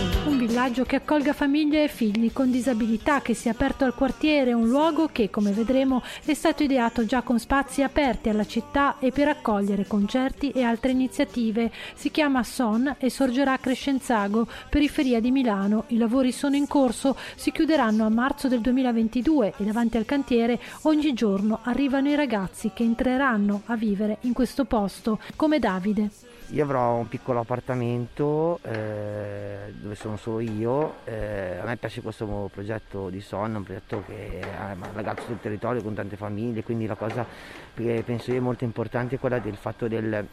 villaggio 0.57 0.85
che 0.85 0.97
accolga 0.97 1.35
famiglie 1.35 1.85
e 1.85 1.89
figli 1.89 2.33
con 2.33 2.51
disabilità 2.51 3.21
che 3.21 3.35
sia 3.35 3.51
aperto 3.51 3.85
al 3.85 3.95
quartiere, 3.95 4.55
un 4.55 4.67
luogo 4.67 5.07
che, 5.13 5.29
come 5.29 5.51
vedremo, 5.51 6.03
è 6.25 6.33
stato 6.33 6.63
ideato 6.63 7.05
già 7.05 7.21
con 7.21 7.39
spazi 7.39 7.83
aperti 7.83 8.31
alla 8.31 8.47
città 8.47 8.97
e 8.99 9.13
per 9.13 9.29
accogliere 9.29 9.87
concerti 9.87 10.53
e 10.53 10.63
altre 10.63 10.93
iniziative. 10.93 11.71
Si 11.95 12.11
chiama 12.11 12.43
Son 12.43 12.97
e 12.99 13.11
sorgerà 13.11 13.53
a 13.53 13.59
Crescenzago, 13.59 14.49
periferia 14.71 15.21
di 15.21 15.31
Milano. 15.31 15.85
I 15.89 15.99
lavori 15.99 16.33
sono 16.33 16.57
in 16.57 16.67
corso, 16.67 17.19
si 17.35 17.53
chiuderanno 17.53 18.07
a 18.07 18.09
marzo 18.09 18.49
del 18.49 18.63
2022 18.63 19.53
e 19.59 19.65
davanti 19.65 19.99
al 19.99 20.07
cantiere 20.07 20.59
ogni 20.85 21.13
giorno 21.13 21.59
arrivano 21.65 22.09
i 22.09 22.15
ragazzi 22.15 22.71
che 22.73 22.83
entreranno 22.83 23.61
a 23.67 23.77
vivere 23.77 24.17
in 24.23 24.33
questo 24.33 24.65
posto, 24.65 25.19
come 25.37 25.59
Davide. 25.59 26.36
Io 26.51 26.63
avrò 26.63 26.95
un 26.95 27.09
piccolo 27.09 27.41
appartamento 27.41 28.61
eh, 28.63 29.73
dove 29.81 29.97
sono 29.97 30.17
solo 30.17 30.39
io, 30.39 30.99
eh, 31.05 31.59
a 31.61 31.65
me 31.65 31.77
piace 31.77 32.03
questo 32.03 32.49
progetto 32.53 33.09
di 33.11 33.21
sonno, 33.21 33.59
un 33.59 33.65
progetto 33.65 34.05
che 34.07 34.43
ha 34.57 34.77
ragazzo 34.95 35.25
sul 35.25 35.41
territorio 35.41 35.83
con 35.83 35.95
tante 35.95 36.17
famiglie, 36.17 36.63
quindi 36.63 36.87
la 36.87 36.95
cosa 36.95 37.27
che 37.75 38.03
penso 38.07 38.31
io 38.31 38.37
è 38.37 38.41
molto 38.41 38.63
importante 38.63 39.17
è 39.17 39.19
quella 39.19 39.41
del 39.41 39.57
fatto 39.57 39.89
del 39.89 40.25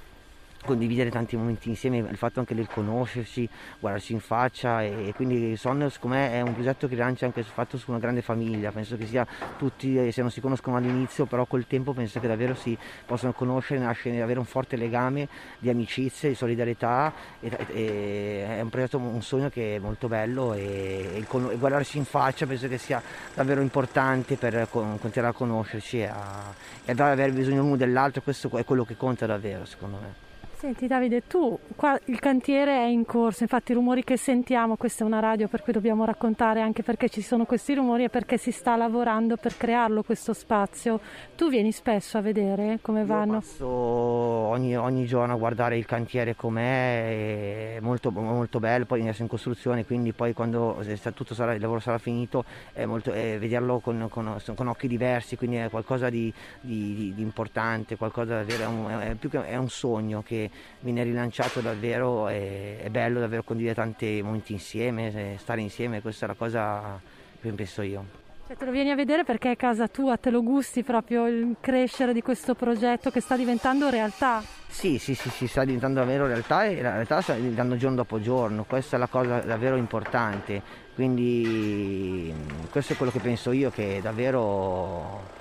condividere 0.64 1.10
tanti 1.10 1.36
momenti 1.36 1.70
insieme, 1.70 1.98
il 1.98 2.18
fatto 2.18 2.40
anche 2.40 2.56
del 2.56 2.68
conoscersi, 2.68 3.48
guardarsi 3.80 4.14
in 4.14 4.20
faccia 4.20 4.82
e, 4.82 5.10
e 5.10 5.14
quindi 5.14 5.56
Sonno 5.56 5.90
secondo 5.90 6.18
me 6.18 6.32
è 6.32 6.42
un 6.42 6.54
progetto 6.54 6.88
che 6.88 6.96
lancia 6.96 7.26
anche 7.26 7.44
fatto 7.44 7.78
su 7.78 7.92
una 7.92 8.00
grande 8.00 8.22
famiglia, 8.22 8.72
penso 8.72 8.98
che 8.98 9.06
sia 9.06 9.26
tutti, 9.58 9.98
eh, 9.98 10.12
se 10.12 10.22
non 10.22 10.32
si 10.32 10.42
conoscono 10.42 10.78
all'inizio, 10.78 11.26
però 11.26 11.46
col 11.46 11.68
tempo 11.68 11.94
penso 11.94 12.20
che 12.20 12.28
davvero 12.28 12.56
si 12.56 12.78
possano 13.06 13.34
conoscere, 13.34 13.80
nascere, 13.80 14.22
avere 14.22 14.40
un 14.40 14.46
forte 14.46 14.76
legame 14.76 15.28
di 15.60 15.70
amicizia, 15.70 16.30
di 16.30 16.36
solidarietà 16.36 17.14
e, 17.40 17.52
e, 17.74 18.46
è 18.58 18.62
un 18.62 18.70
progetto, 18.70 18.98
un 18.98 19.22
sogno 19.22 19.50
che 19.50 19.76
è 19.76 19.80
molto 19.80 20.08
bello 20.08 20.54
e, 20.54 21.10
e, 21.16 21.26
guardarsi 21.28 21.98
in 21.98 22.06
faccia 22.06 22.46
penso 22.46 22.68
che 22.68 22.78
sia 22.78 23.02
davvero 23.34 23.62
importante 23.62 24.36
per 24.36 24.68
con, 24.70 24.98
continuare 25.00 25.34
a 25.34 25.38
conoscerci 25.38 26.00
e, 26.00 26.06
a, 26.06 26.54
e 26.86 26.92
ad 26.92 27.00
avere 27.00 27.32
bisogno 27.32 27.62
l'uno 27.62 27.76
dell'altro, 27.76 28.22
questo 28.22 28.50
è 28.58 28.64
quello 28.66 28.86
che 28.86 28.96
conta 28.96 29.26
davvero 29.26 29.66
secondo 29.66 29.98
me. 30.02 30.33
Senti 30.64 30.88
Davide, 30.88 31.28
tu 31.28 31.60
qua 31.76 32.00
il 32.06 32.20
cantiere 32.20 32.72
è 32.72 32.86
in 32.86 33.04
corso, 33.04 33.44
infatti 33.44 33.74
i 33.74 33.76
rumori 33.76 34.02
che 34.02 34.16
sentiamo, 34.16 34.78
questa 34.78 35.04
è 35.04 35.06
una 35.06 35.20
radio 35.20 35.50
per 35.50 35.62
cui 35.62 35.74
dobbiamo 35.74 36.06
raccontare 36.06 36.62
anche 36.62 36.84
perché 36.84 37.10
ci 37.10 37.22
sono 37.22 37.44
questi 37.44 37.74
rumori 37.74 38.06
e 38.06 38.10
perché 38.10 38.38
si 38.38 38.52
sta 38.52 38.78
lavorando 38.78 39.36
per 39.36 39.58
crearlo 39.58 40.04
questo 40.04 40.32
spazio. 40.32 41.02
Tu 41.36 41.50
vieni 41.50 41.74
spesso 41.74 42.18
a 42.18 42.22
vedere 42.22 42.80
come 42.82 43.02
Io 43.02 43.06
vanno? 43.06 43.40
Passo 43.40 43.68
ogni, 43.68 44.78
ogni, 44.78 45.06
giorno 45.06 45.34
a 45.34 45.36
guardare 45.36 45.78
il 45.78 45.86
cantiere 45.86 46.34
com'è, 46.34 47.76
è 47.76 47.80
molto, 47.82 48.10
molto 48.12 48.62
bello, 48.62 48.86
poi 48.86 49.02
adesso 49.02 49.22
in 49.22 49.28
costruzione, 49.28 49.84
quindi 49.84 50.14
poi 50.14 50.32
quando 50.32 50.82
tutto 51.14 51.34
sarà, 51.34 51.56
il 51.56 51.60
lavoro 51.60 51.82
sarà 51.82 51.98
finito 51.98 52.46
è 52.72 52.86
molto, 52.86 53.12
è 53.12 53.38
vederlo 53.38 53.80
con, 53.80 54.08
con, 54.10 54.38
con, 54.56 54.68
occhi 54.70 54.88
diversi, 54.88 55.36
quindi 55.36 55.58
è 55.58 55.70
qualcosa 55.70 56.10
di, 56.10 56.34
di, 56.62 57.12
di 57.14 57.22
importante, 57.22 57.98
qualcosa 57.98 58.36
davvero, 58.36 58.88
è, 58.88 59.10
è, 59.10 59.16
più 59.16 59.30
che, 59.30 59.46
è 59.46 59.58
un 59.58 59.68
sogno 59.68 60.24
che 60.26 60.52
viene 60.80 61.04
rilanciato 61.04 61.60
davvero, 61.62 62.28
è, 62.28 62.80
è 62.84 62.90
bello 62.90 63.20
davvero 63.20 63.44
condividere 63.44 63.82
tanti 63.82 64.22
momenti 64.22 64.54
insieme, 64.54 65.36
stare 65.38 65.62
insieme, 65.62 66.02
questa 66.02 66.26
è 66.26 66.28
la 66.28 66.36
cosa 66.36 67.00
che 67.42 67.52
penso 67.52 67.82
io. 67.82 68.22
Cioè, 68.46 68.58
te 68.58 68.66
lo 68.66 68.72
vieni 68.72 68.92
a 68.92 68.96
vedere 68.96 69.24
perché 69.24 69.52
è 69.52 69.56
casa 69.56 69.88
tua, 69.88 70.18
te 70.18 70.30
lo 70.30 70.44
gusti 70.44 70.84
proprio 70.84 71.28
il 71.28 71.56
crescere 71.62 72.12
di 72.12 72.22
questo 72.22 72.56
progetto 72.56 73.10
che 73.10 73.22
sta 73.22 73.38
diventando 73.38 73.90
realtà? 73.90 74.44
Sì, 74.68 74.98
sì, 74.98 75.16
sì, 75.16 75.30
sì, 75.30 75.48
sta 75.48 75.64
diventando 75.64 76.00
davvero 76.00 76.28
realtà 76.28 76.66
e 76.66 76.82
la 76.82 76.92
realtà 76.92 77.22
sta 77.22 77.36
diventando 77.36 77.78
giorno 77.78 77.96
dopo 77.96 78.20
giorno, 78.20 78.66
questa 78.66 78.98
è 78.98 79.00
la 79.00 79.08
cosa 79.08 79.40
davvero 79.40 79.78
importante, 79.78 80.62
quindi 80.94 82.34
questo 82.70 82.94
è 82.94 82.96
quello 82.98 83.14
che 83.14 83.20
penso 83.20 83.54
io 83.54 83.70
che 83.70 84.00
davvero 84.02 85.33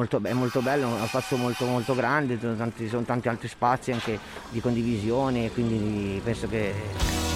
molto, 0.00 0.20
è 0.22 0.32
molto 0.32 0.60
bello, 0.62 0.84
è 0.84 0.86
uno 0.86 1.06
spazio 1.06 1.36
molto, 1.36 1.66
molto 1.66 1.94
grande, 1.94 2.38
ci 2.76 2.88
sono 2.88 3.02
tanti 3.02 3.28
altri 3.28 3.48
spazi 3.48 3.92
anche 3.92 4.18
di 4.48 4.60
condivisione, 4.60 5.50
quindi 5.50 6.20
penso 6.24 6.48
che 6.48 7.29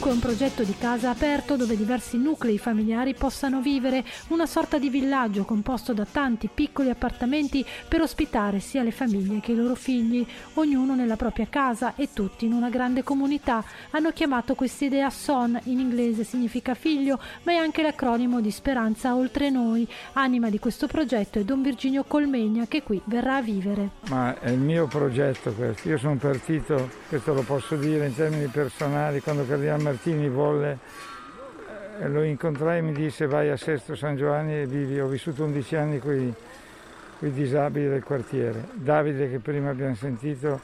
Dunque 0.00 0.16
un 0.16 0.34
progetto 0.34 0.62
di 0.62 0.74
casa 0.78 1.10
aperto 1.10 1.56
dove 1.56 1.76
diversi 1.76 2.16
nuclei 2.16 2.56
familiari 2.56 3.12
possano 3.12 3.60
vivere, 3.60 4.02
una 4.28 4.46
sorta 4.46 4.78
di 4.78 4.88
villaggio 4.88 5.44
composto 5.44 5.92
da 5.92 6.06
tanti 6.10 6.48
piccoli 6.48 6.88
appartamenti 6.88 7.62
per 7.86 8.00
ospitare 8.00 8.60
sia 8.60 8.82
le 8.82 8.92
famiglie 8.92 9.40
che 9.40 9.52
i 9.52 9.56
loro 9.56 9.74
figli, 9.74 10.26
ognuno 10.54 10.94
nella 10.94 11.16
propria 11.16 11.48
casa 11.50 11.96
e 11.96 12.14
tutti 12.14 12.46
in 12.46 12.54
una 12.54 12.70
grande 12.70 13.02
comunità. 13.02 13.62
Hanno 13.90 14.10
chiamato 14.12 14.54
questa 14.54 14.86
idea 14.86 15.10
SON, 15.10 15.60
in 15.64 15.80
inglese 15.80 16.24
significa 16.24 16.72
figlio, 16.72 17.20
ma 17.42 17.52
è 17.52 17.56
anche 17.56 17.82
l'acronimo 17.82 18.40
di 18.40 18.50
Speranza 18.50 19.14
Oltre 19.14 19.50
Noi. 19.50 19.86
Anima 20.14 20.48
di 20.48 20.58
questo 20.58 20.86
progetto 20.86 21.38
è 21.38 21.44
Don 21.44 21.60
Virginio 21.60 22.04
Colmegna 22.04 22.64
che 22.66 22.82
qui 22.82 22.98
verrà 23.04 23.36
a 23.36 23.42
vivere. 23.42 23.90
Ma 24.08 24.40
è 24.40 24.48
il 24.48 24.60
mio 24.60 24.86
progetto 24.86 25.52
questo, 25.52 25.90
io 25.90 25.98
sono 25.98 26.16
partito, 26.16 26.88
questo 27.06 27.34
lo 27.34 27.42
posso 27.42 27.76
dire 27.76 28.06
in 28.06 28.14
termini 28.14 28.46
personali, 28.46 29.20
quando 29.20 29.46
Cardinale 29.46 29.88
Martini 29.90 30.28
volle, 30.28 30.78
eh, 31.98 32.08
lo 32.08 32.22
incontrai 32.22 32.78
e 32.78 32.80
mi 32.80 32.92
disse 32.92 33.26
vai 33.26 33.50
a 33.50 33.56
Sesto 33.56 33.96
San 33.96 34.16
Giovanni 34.16 34.60
e 34.60 34.66
vivi, 34.66 35.00
ho 35.00 35.08
vissuto 35.08 35.42
11 35.42 35.76
anni 35.76 35.98
con 35.98 36.14
i 36.14 37.32
disabili 37.32 37.88
del 37.88 38.04
quartiere. 38.04 38.68
Davide 38.72 39.28
che 39.28 39.40
prima 39.40 39.70
abbiamo 39.70 39.96
sentito 39.96 40.60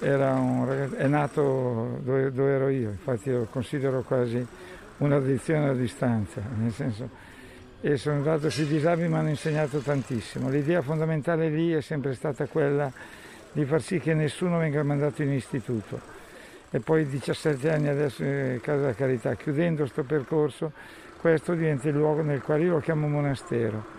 ragazzo, 0.00 0.96
è 0.96 1.06
nato 1.06 2.00
dove, 2.02 2.32
dove, 2.32 2.50
ero 2.50 2.68
io, 2.68 2.90
infatti 2.90 3.30
lo 3.30 3.46
considero 3.48 4.02
quasi 4.02 4.44
un'addizione 4.98 5.68
a 5.68 5.72
distanza, 5.72 6.42
nel 6.56 6.72
senso, 6.72 7.08
e 7.80 7.96
sono 7.96 8.16
andato 8.16 8.50
sui 8.50 8.66
disabili 8.66 9.06
mi 9.06 9.14
hanno 9.14 9.28
insegnato 9.28 9.78
tantissimo. 9.78 10.50
L'idea 10.50 10.82
fondamentale 10.82 11.48
lì 11.50 11.72
è 11.72 11.80
sempre 11.80 12.14
stata 12.14 12.46
quella 12.46 12.90
di 13.52 13.64
far 13.64 13.80
sì 13.80 14.00
che 14.00 14.12
nessuno 14.12 14.58
venga 14.58 14.82
mandato 14.82 15.22
in 15.22 15.32
istituto 15.32 16.15
e 16.70 16.80
poi 16.80 17.06
17 17.06 17.70
anni 17.70 17.88
adesso 17.88 18.24
in 18.24 18.58
Casa 18.62 18.80
della 18.80 18.94
Carità. 18.94 19.34
Chiudendo 19.34 19.82
questo 19.82 20.02
percorso, 20.02 20.72
questo 21.18 21.54
diventa 21.54 21.88
il 21.88 21.94
luogo 21.94 22.22
nel 22.22 22.42
quale 22.42 22.64
io 22.64 22.72
lo 22.72 22.80
chiamo 22.80 23.08
monastero. 23.08 23.94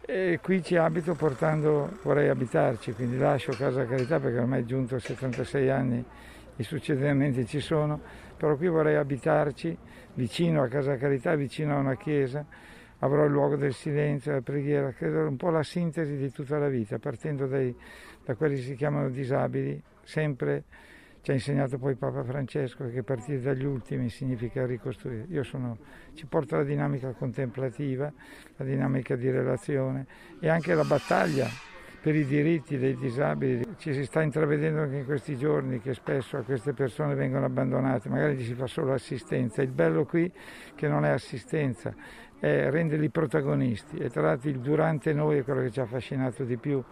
E 0.00 0.40
qui 0.42 0.62
ci 0.62 0.76
abito 0.76 1.14
portando, 1.14 1.98
vorrei 2.02 2.28
abitarci, 2.28 2.92
quindi 2.92 3.16
lascio 3.16 3.52
Casa 3.52 3.86
Carità 3.86 4.18
perché 4.18 4.38
ormai 4.38 4.62
è 4.62 4.64
giunto 4.64 4.96
a 4.96 4.98
76 4.98 5.70
anni, 5.70 6.04
i 6.56 6.62
succedimenti 6.62 7.46
ci 7.46 7.60
sono, 7.60 8.00
però 8.36 8.56
qui 8.56 8.66
vorrei 8.68 8.96
abitarci 8.96 9.76
vicino 10.14 10.62
a 10.62 10.68
Casa 10.68 10.96
Carità, 10.96 11.34
vicino 11.36 11.76
a 11.76 11.78
una 11.78 11.96
chiesa, 11.96 12.44
avrò 12.98 13.24
il 13.24 13.30
luogo 13.30 13.56
del 13.56 13.72
silenzio, 13.72 14.32
della 14.32 14.42
preghiera, 14.42 14.90
credo 14.90 15.28
un 15.28 15.36
po' 15.36 15.50
la 15.50 15.62
sintesi 15.62 16.16
di 16.16 16.32
tutta 16.32 16.58
la 16.58 16.68
vita, 16.68 16.98
partendo 16.98 17.46
dai, 17.46 17.74
da 18.24 18.34
quelli 18.34 18.56
che 18.56 18.62
si 18.62 18.74
chiamano 18.74 19.10
disabili, 19.10 19.80
sempre 20.02 20.64
ci 21.22 21.30
ha 21.30 21.34
insegnato 21.34 21.78
poi 21.78 21.96
Papa 21.96 22.24
Francesco 22.24 22.88
che 22.88 23.02
partire 23.02 23.40
dagli 23.40 23.64
ultimi 23.64 24.08
significa 24.08 24.64
ricostruire. 24.64 25.26
Io 25.28 25.42
sono, 25.42 25.76
ci 26.14 26.26
porta 26.26 26.56
la 26.56 26.64
dinamica 26.64 27.12
contemplativa, 27.12 28.10
la 28.56 28.64
dinamica 28.64 29.16
di 29.16 29.30
relazione 29.30 30.06
e 30.40 30.48
anche 30.48 30.74
la 30.74 30.84
battaglia 30.84 31.46
per 32.00 32.14
i 32.14 32.24
diritti 32.24 32.78
dei 32.78 32.96
disabili. 32.96 33.76
Ci 33.76 33.92
si 33.92 34.04
sta 34.04 34.22
intravedendo 34.22 34.80
anche 34.80 34.96
in 34.96 35.04
questi 35.04 35.36
giorni 35.36 35.80
che 35.80 35.92
spesso 35.92 36.38
a 36.38 36.42
queste 36.42 36.72
persone 36.72 37.14
vengono 37.14 37.44
abbandonate, 37.44 38.08
magari 38.08 38.36
gli 38.36 38.44
si 38.44 38.54
fa 38.54 38.66
solo 38.66 38.94
assistenza. 38.94 39.60
Il 39.60 39.72
bello 39.72 40.06
qui 40.06 40.32
che 40.74 40.88
non 40.88 41.04
è 41.04 41.10
assistenza, 41.10 41.94
è 42.40 42.70
renderli 42.70 43.10
protagonisti 43.10 43.98
e 43.98 44.08
tra 44.08 44.22
l'altro 44.22 44.48
il 44.48 44.58
durante 44.58 45.12
noi 45.12 45.38
è 45.38 45.44
quello 45.44 45.60
che 45.60 45.70
ci 45.70 45.78
ha 45.78 45.84
affascinato 45.84 46.42
di 46.42 46.56
più 46.56 46.82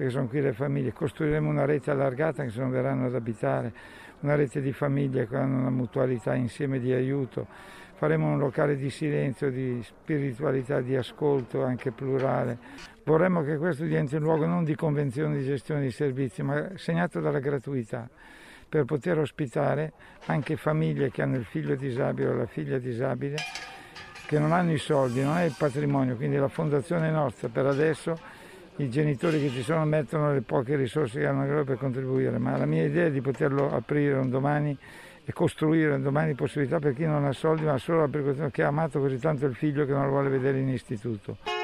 perché 0.00 0.10
sono 0.10 0.28
qui 0.28 0.40
le 0.40 0.52
famiglie, 0.52 0.92
costruiremo 0.92 1.48
una 1.48 1.64
rete 1.64 1.90
allargata 1.90 2.44
che 2.44 2.50
se 2.50 2.60
non 2.60 2.70
verranno 2.70 3.06
ad 3.06 3.14
abitare, 3.14 3.72
una 4.20 4.34
rete 4.34 4.60
di 4.60 4.72
famiglie 4.72 5.26
che 5.26 5.36
hanno 5.36 5.58
una 5.58 5.70
mutualità 5.70 6.34
insieme 6.34 6.78
di 6.78 6.92
aiuto, 6.92 7.46
faremo 7.96 8.30
un 8.30 8.38
locale 8.38 8.76
di 8.76 8.88
silenzio, 8.88 9.50
di 9.50 9.82
spiritualità, 9.82 10.80
di 10.80 10.96
ascolto 10.96 11.62
anche 11.62 11.90
plurale. 11.90 12.58
Vorremmo 13.04 13.42
che 13.42 13.58
questo 13.58 13.84
diventi 13.84 14.14
un 14.14 14.22
luogo 14.22 14.46
non 14.46 14.64
di 14.64 14.74
convenzione 14.74 15.36
di 15.36 15.44
gestione 15.44 15.82
di 15.82 15.90
servizi, 15.90 16.42
ma 16.42 16.70
segnato 16.76 17.20
dalla 17.20 17.40
gratuità 17.40 18.08
per 18.66 18.84
poter 18.84 19.18
ospitare 19.18 19.92
anche 20.26 20.56
famiglie 20.56 21.10
che 21.10 21.22
hanno 21.22 21.36
il 21.36 21.44
figlio 21.44 21.74
disabile 21.74 22.28
o 22.28 22.34
la 22.34 22.46
figlia 22.46 22.78
disabile, 22.78 23.36
che 24.30 24.38
non 24.38 24.52
hanno 24.52 24.70
i 24.70 24.78
soldi, 24.78 25.24
non 25.24 25.38
è 25.38 25.42
il 25.42 25.54
patrimonio, 25.58 26.14
quindi 26.14 26.36
la 26.36 26.46
fondazione 26.46 27.10
nostra 27.10 27.48
per 27.48 27.66
adesso 27.66 28.16
i 28.76 28.88
genitori 28.88 29.40
che 29.40 29.48
ci 29.48 29.60
sono 29.60 29.84
mettono 29.84 30.32
le 30.32 30.42
poche 30.42 30.76
risorse 30.76 31.18
che 31.18 31.26
hanno 31.26 31.44
loro 31.44 31.64
per 31.64 31.78
contribuire, 31.78 32.38
ma 32.38 32.56
la 32.56 32.64
mia 32.64 32.84
idea 32.84 33.06
è 33.06 33.10
di 33.10 33.20
poterlo 33.20 33.74
aprire 33.74 34.14
un 34.14 34.30
domani 34.30 34.78
e 35.24 35.32
costruire 35.32 35.94
un 35.94 36.02
domani 36.02 36.34
possibilità 36.34 36.78
per 36.78 36.94
chi 36.94 37.06
non 37.06 37.24
ha 37.24 37.32
soldi, 37.32 37.64
ma 37.64 37.76
solo 37.78 38.06
per 38.06 38.50
chi 38.52 38.62
ha 38.62 38.68
amato 38.68 39.00
così 39.00 39.18
tanto 39.18 39.46
il 39.46 39.56
figlio 39.56 39.84
che 39.84 39.90
non 39.90 40.04
lo 40.04 40.10
vuole 40.10 40.28
vedere 40.28 40.60
in 40.60 40.68
istituto. 40.68 41.59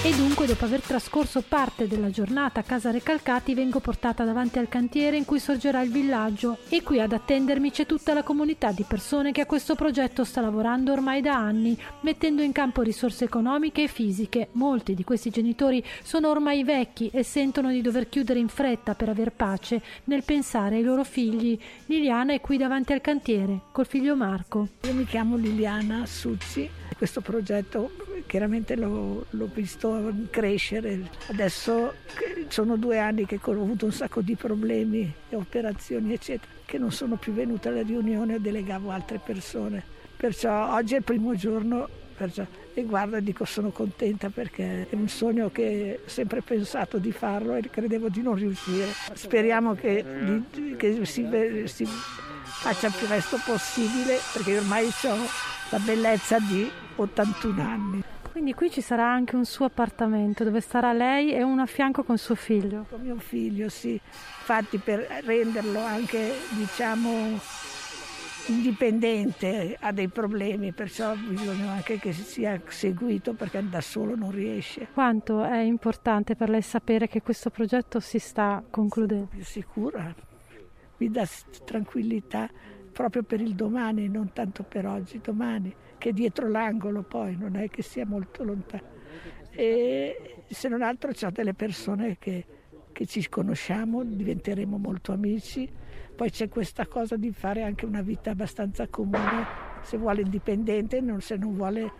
E 0.00 0.14
dunque, 0.14 0.46
dopo 0.46 0.64
aver 0.64 0.80
trascorso 0.80 1.42
parte 1.42 1.88
della 1.88 2.08
giornata 2.08 2.60
a 2.60 2.62
casa 2.62 2.92
Recalcati, 2.92 3.52
vengo 3.52 3.80
portata 3.80 4.22
davanti 4.22 4.60
al 4.60 4.68
cantiere 4.68 5.16
in 5.16 5.24
cui 5.24 5.40
sorgerà 5.40 5.82
il 5.82 5.90
villaggio 5.90 6.58
e 6.68 6.84
qui 6.84 7.00
ad 7.00 7.12
attendermi 7.12 7.72
c'è 7.72 7.84
tutta 7.84 8.14
la 8.14 8.22
comunità 8.22 8.70
di 8.70 8.84
persone 8.86 9.32
che 9.32 9.40
a 9.40 9.46
questo 9.46 9.74
progetto 9.74 10.22
sta 10.22 10.40
lavorando 10.40 10.92
ormai 10.92 11.20
da 11.20 11.34
anni, 11.34 11.76
mettendo 12.02 12.42
in 12.42 12.52
campo 12.52 12.82
risorse 12.82 13.24
economiche 13.24 13.82
e 13.82 13.88
fisiche. 13.88 14.50
Molti 14.52 14.94
di 14.94 15.02
questi 15.02 15.30
genitori 15.30 15.84
sono 16.04 16.30
ormai 16.30 16.62
vecchi 16.62 17.10
e 17.12 17.24
sentono 17.24 17.70
di 17.70 17.82
dover 17.82 18.08
chiudere 18.08 18.38
in 18.38 18.48
fretta 18.48 18.94
per 18.94 19.08
aver 19.08 19.32
pace 19.32 19.82
nel 20.04 20.22
pensare 20.22 20.76
ai 20.76 20.84
loro 20.84 21.02
figli. 21.02 21.58
Liliana 21.86 22.34
è 22.34 22.40
qui 22.40 22.56
davanti 22.56 22.92
al 22.92 23.00
cantiere 23.00 23.62
col 23.72 23.86
figlio 23.86 24.14
Marco. 24.14 24.68
Io 24.82 24.94
mi 24.94 25.04
chiamo 25.04 25.34
Liliana 25.34 26.06
Suzzi 26.06 26.86
questo 26.98 27.20
progetto 27.20 27.90
chiaramente 28.28 28.76
l'ho, 28.76 29.24
l'ho, 29.30 29.50
visto 29.52 30.12
crescere. 30.30 31.08
Adesso 31.28 31.94
sono 32.48 32.76
due 32.76 32.98
anni 32.98 33.26
che 33.26 33.40
ho 33.42 33.50
avuto 33.50 33.86
un 33.86 33.92
sacco 33.92 34.20
di 34.20 34.36
problemi, 34.36 35.12
operazioni 35.30 36.12
eccetera, 36.12 36.52
che 36.64 36.78
non 36.78 36.92
sono 36.92 37.16
più 37.16 37.32
venuta 37.32 37.70
alla 37.70 37.82
riunione 37.82 38.36
e 38.36 38.40
delegavo 38.40 38.90
altre 38.90 39.18
persone. 39.18 39.82
Perciò 40.16 40.74
oggi 40.74 40.94
è 40.94 40.98
il 40.98 41.04
primo 41.04 41.34
giorno 41.34 41.88
perciò, 42.18 42.44
e 42.74 42.82
guarda 42.82 43.20
dico 43.20 43.44
sono 43.44 43.70
contenta 43.70 44.28
perché 44.28 44.88
è 44.90 44.94
un 44.94 45.08
sogno 45.08 45.50
che 45.50 46.00
ho 46.04 46.08
sempre 46.08 46.42
pensato 46.42 46.98
di 46.98 47.12
farlo 47.12 47.54
e 47.54 47.62
credevo 47.70 48.08
di 48.08 48.20
non 48.20 48.34
riuscire. 48.34 48.86
Speriamo 49.14 49.74
che, 49.74 50.04
che 50.76 51.04
si, 51.04 51.26
si 51.64 51.86
faccia 51.86 52.88
il 52.88 52.94
più 52.96 53.06
presto 53.06 53.38
possibile 53.44 54.18
perché 54.32 54.58
ormai 54.58 54.86
ho 54.86 55.16
la 55.70 55.78
bellezza 55.78 56.38
di 56.40 56.68
81 56.96 57.62
anni. 57.62 58.02
Quindi 58.38 58.54
qui 58.54 58.70
ci 58.70 58.82
sarà 58.82 59.04
anche 59.04 59.34
un 59.34 59.44
suo 59.44 59.64
appartamento 59.64 60.44
dove 60.44 60.60
starà 60.60 60.92
lei 60.92 61.32
e 61.32 61.42
uno 61.42 61.62
a 61.62 61.66
fianco 61.66 62.04
con 62.04 62.18
suo 62.18 62.36
figlio. 62.36 62.86
Con 62.88 63.00
mio 63.00 63.16
figlio, 63.16 63.68
sì. 63.68 63.94
Infatti 63.94 64.78
per 64.78 65.00
renderlo 65.24 65.80
anche, 65.80 66.34
diciamo, 66.50 67.36
indipendente 68.46 69.76
ha 69.80 69.90
dei 69.90 70.06
problemi, 70.06 70.70
perciò 70.70 71.16
bisogna 71.16 71.72
anche 71.72 71.98
che 71.98 72.12
sia 72.12 72.62
seguito 72.68 73.34
perché 73.34 73.68
da 73.68 73.80
solo 73.80 74.14
non 74.14 74.30
riesce. 74.30 74.86
Quanto 74.92 75.42
è 75.42 75.58
importante 75.58 76.36
per 76.36 76.48
lei 76.48 76.62
sapere 76.62 77.08
che 77.08 77.20
questo 77.22 77.50
progetto 77.50 77.98
si 77.98 78.20
sta 78.20 78.62
concludendo? 78.70 79.26
Più 79.30 79.44
sicura, 79.44 80.14
mi 80.98 81.10
dà 81.10 81.26
tranquillità 81.64 82.48
proprio 82.92 83.24
per 83.24 83.40
il 83.40 83.56
domani, 83.56 84.08
non 84.08 84.32
tanto 84.32 84.62
per 84.62 84.86
oggi, 84.86 85.20
domani, 85.20 85.74
che 85.98 86.12
dietro 86.12 86.48
l'angolo 86.48 87.02
poi, 87.02 87.36
non 87.36 87.56
è 87.56 87.68
che 87.68 87.82
sia 87.82 88.06
molto 88.06 88.44
lontano. 88.44 88.96
E 89.50 90.44
se 90.48 90.68
non 90.68 90.82
altro 90.82 91.10
c'è 91.12 91.30
delle 91.30 91.54
persone 91.54 92.16
che, 92.18 92.44
che 92.92 93.06
ci 93.06 93.28
conosciamo, 93.28 94.04
diventeremo 94.04 94.78
molto 94.78 95.12
amici, 95.12 95.70
poi 96.14 96.30
c'è 96.30 96.48
questa 96.48 96.86
cosa 96.86 97.16
di 97.16 97.32
fare 97.32 97.62
anche 97.62 97.84
una 97.84 98.02
vita 98.02 98.30
abbastanza 98.30 98.86
comune, 98.88 99.46
se 99.82 99.96
vuole 99.96 100.22
indipendente, 100.22 101.00
non, 101.00 101.20
se 101.20 101.36
non 101.36 101.54
vuole 101.54 101.92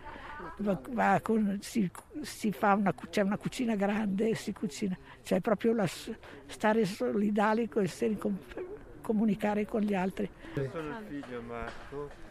va- 0.57 0.81
va 0.91 1.19
con- 1.21 1.57
si, 1.61 1.89
si 2.21 2.51
fa 2.51 2.73
una, 2.73 2.93
c'è 3.09 3.21
una 3.21 3.37
cucina 3.37 3.75
grande, 3.75 4.35
si 4.35 4.53
cucina, 4.53 4.97
c'è 5.23 5.39
proprio 5.39 5.73
la 5.73 5.87
stare 5.87 6.85
solidali, 6.85 7.67
com- 7.69 8.37
comunicare 9.01 9.65
con 9.65 9.81
gli 9.81 9.93
altri. 9.93 10.29
Sono 10.53 10.89
il 10.89 11.05
figlio 11.07 11.41
Marco. 11.41 12.28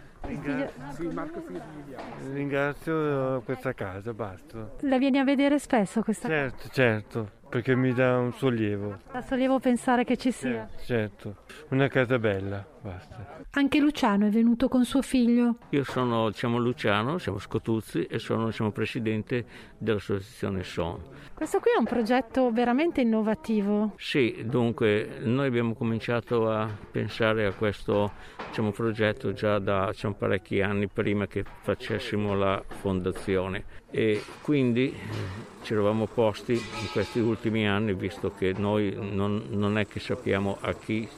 Ringrazio 2.33 3.41
questa 3.45 3.73
casa, 3.73 4.13
basta. 4.13 4.71
La 4.81 4.99
vieni 4.99 5.19
a 5.19 5.25
vedere 5.25 5.59
spesso 5.59 6.03
questa 6.03 6.29
Certo, 6.29 6.69
certo, 6.71 7.31
perché 7.49 7.75
mi 7.75 7.93
dà 7.93 8.19
un 8.19 8.33
sollievo. 8.33 8.99
cosa? 9.07 9.23
Sollievo 9.23 9.59
pensare 9.59 10.05
che 10.05 10.17
ci 10.17 10.31
sia. 10.31 10.69
Certo, 10.85 11.37
una 11.71 11.89
casa 11.89 12.19
bella, 12.19 12.65
basta. 12.81 13.37
Anche 13.53 13.81
Luciano 13.81 14.27
è 14.27 14.31
venuto 14.31 14.69
con 14.69 14.85
suo 14.85 15.03
figlio. 15.03 15.57
Io 15.71 15.85
sono 15.85 16.29
diciamo, 16.29 16.59
Luciano, 16.59 17.19
siamo 17.19 17.39
Scotuzzi 17.39 18.05
e 18.05 18.19
sono 18.19 18.47
diciamo, 18.47 18.71
presidente 18.71 19.45
dell'associazione 19.79 20.63
SON. 20.63 21.01
Questo 21.35 21.61
qui 21.61 21.71
è 21.71 21.79
un 21.79 21.85
progetto 21.85 22.51
veramente 22.51 23.01
innovativo. 23.01 23.95
Sì, 23.97 24.43
dunque 24.45 25.19
noi 25.23 25.47
abbiamo 25.47 25.75
cominciato 25.75 26.51
a 26.51 26.69
pensare 26.91 27.47
a 27.47 27.53
questo 27.53 28.13
diciamo, 28.49 28.73
progetto 28.73 29.33
già 29.33 29.59
da 29.59 29.89
diciamo, 29.91 30.15
parecchi 30.15 30.61
anni 30.61 30.89
prima 30.89 31.27
che 31.27 31.45
facessimo 31.63 32.35
la 32.35 32.63
fondazione 32.67 33.79
e 33.91 34.23
quindi 34.43 34.91
eh, 34.91 35.63
ci 35.63 35.73
eravamo 35.73 36.07
posti 36.07 36.53
in 36.53 36.91
questi 36.93 37.21
ultimi 37.21 37.67
anni, 37.67 37.95
visto 37.95 38.33
che 38.33 38.53
noi 38.57 38.95
non, 38.99 39.45
non 39.51 39.79
è 39.79 39.87
che 39.87 40.01
sappiamo 40.01 40.59
a 40.61 40.75
chi 40.75 41.09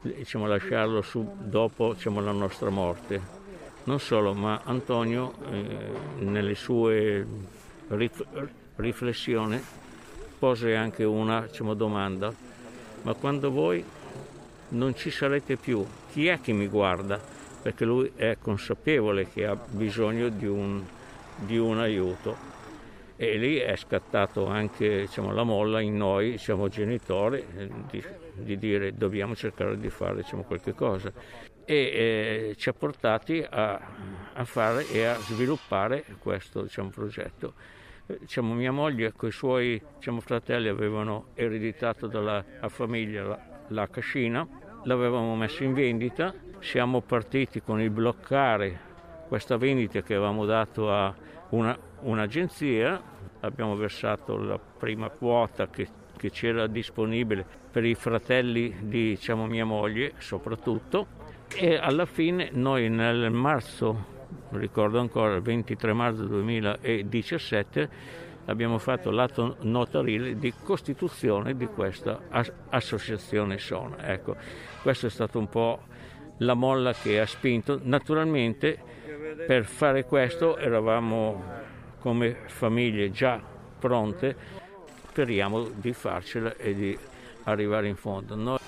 diciamo, 0.00 0.46
lasciarlo 0.46 1.02
su 1.02 1.28
dopo 1.38 1.94
diciamo, 1.94 2.20
la 2.20 2.32
nostra 2.32 2.70
morte. 2.70 3.42
Non 3.84 4.00
solo, 4.00 4.32
ma 4.32 4.62
Antonio 4.64 5.34
eh, 5.50 6.24
nelle 6.24 6.54
sue 6.54 7.26
rif- 7.88 8.26
riflessioni 8.76 9.62
pose 10.38 10.74
anche 10.74 11.04
una 11.04 11.42
diciamo, 11.42 11.74
domanda, 11.74 12.32
ma 13.02 13.14
quando 13.14 13.50
voi 13.50 13.84
non 14.68 14.94
ci 14.94 15.10
sarete 15.10 15.56
più, 15.56 15.84
chi 16.10 16.26
è 16.26 16.40
che 16.40 16.52
mi 16.52 16.66
guarda? 16.66 17.20
Perché 17.62 17.84
lui 17.84 18.10
è 18.14 18.36
consapevole 18.40 19.28
che 19.30 19.46
ha 19.46 19.56
bisogno 19.56 20.28
di 20.28 20.46
un, 20.46 20.82
di 21.36 21.58
un 21.58 21.78
aiuto. 21.78 22.52
E 23.16 23.36
lì 23.36 23.56
è 23.58 23.76
scattato 23.76 24.46
anche 24.46 25.02
diciamo, 25.02 25.32
la 25.32 25.44
molla 25.44 25.80
in 25.80 25.96
noi, 25.96 26.32
diciamo, 26.32 26.68
genitori, 26.68 27.44
eh, 27.56 27.70
di, 27.88 28.04
di 28.34 28.58
dire 28.58 28.92
dobbiamo 28.92 29.36
cercare 29.36 29.78
di 29.78 29.88
fare 29.88 30.16
diciamo, 30.16 30.42
qualche 30.42 30.74
cosa. 30.74 31.12
E 31.64 31.74
eh, 31.74 32.54
ci 32.56 32.68
ha 32.68 32.72
portati 32.72 33.44
a, 33.48 33.80
a 34.32 34.44
fare 34.44 34.88
e 34.90 35.04
a 35.04 35.14
sviluppare 35.14 36.04
questo 36.18 36.62
diciamo, 36.62 36.90
progetto. 36.90 37.54
Eh, 38.06 38.18
Diciamo, 38.18 38.52
mia 38.52 38.72
moglie 38.72 39.12
con 39.12 39.28
i 39.28 39.32
suoi 39.32 39.80
diciamo, 39.96 40.20
fratelli 40.20 40.68
avevano 40.68 41.28
ereditato 41.34 42.08
dalla 42.08 42.44
famiglia 42.66 43.22
la, 43.22 43.38
la 43.68 43.88
cascina, 43.88 44.46
l'avevamo 44.82 45.36
messa 45.36 45.62
in 45.62 45.72
vendita, 45.72 46.34
siamo 46.58 47.00
partiti 47.00 47.62
con 47.62 47.80
il 47.80 47.90
bloccare 47.90 48.92
questa 49.26 49.56
vendita 49.56 50.02
che 50.02 50.14
avevamo 50.14 50.44
dato 50.44 50.92
a 50.92 51.14
una- 51.50 51.78
un'agenzia, 52.00 53.00
abbiamo 53.40 53.76
versato 53.76 54.36
la 54.36 54.58
prima 54.58 55.08
quota 55.10 55.68
che, 55.68 55.86
che 56.16 56.30
c'era 56.30 56.66
disponibile 56.66 57.44
per 57.70 57.84
i 57.84 57.94
fratelli 57.94 58.74
di 58.80 59.10
diciamo, 59.10 59.46
mia 59.46 59.64
moglie 59.64 60.12
soprattutto 60.18 61.06
e 61.56 61.76
alla 61.76 62.06
fine 62.06 62.50
noi 62.52 62.88
nel 62.88 63.30
marzo, 63.30 64.12
ricordo 64.50 64.98
ancora, 64.98 65.34
il 65.34 65.42
23 65.42 65.92
marzo 65.92 66.24
2017 66.24 68.22
abbiamo 68.46 68.78
fatto 68.78 69.10
l'atto 69.10 69.56
notarile 69.60 70.36
di 70.36 70.52
costituzione 70.62 71.56
di 71.56 71.66
questa 71.66 72.22
as- 72.30 72.52
associazione 72.70 73.58
SON. 73.58 73.96
Ecco, 74.00 74.36
questo 74.82 75.06
è 75.06 75.10
stato 75.10 75.38
un 75.38 75.48
po' 75.48 75.80
la 76.38 76.54
molla 76.54 76.92
che 76.92 77.20
ha 77.20 77.26
spinto. 77.26 77.78
Naturalmente 77.82 78.78
per 79.46 79.64
fare 79.64 80.04
questo 80.04 80.56
eravamo 80.56 81.42
come 81.98 82.34
famiglie 82.46 83.10
già 83.10 83.40
pronte, 83.78 84.36
speriamo 85.08 85.68
di 85.74 85.92
farcela 85.92 86.56
e 86.56 86.74
di 86.74 86.98
arrivare 87.44 87.88
in 87.88 87.96
fondo. 87.96 88.34
Noi 88.34 88.58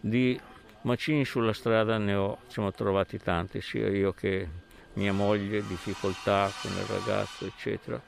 di 0.00 0.38
macini 0.82 1.24
sulla 1.24 1.52
strada 1.52 1.98
ne 1.98 2.14
ho 2.14 2.38
diciamo, 2.46 2.72
trovati 2.72 3.18
tanti, 3.18 3.60
sia 3.60 3.88
io 3.88 4.12
che 4.12 4.48
mia 4.94 5.12
moglie, 5.12 5.66
difficoltà 5.66 6.50
con 6.60 6.70
il 6.72 6.84
ragazzo, 6.84 7.46
eccetera. 7.46 8.00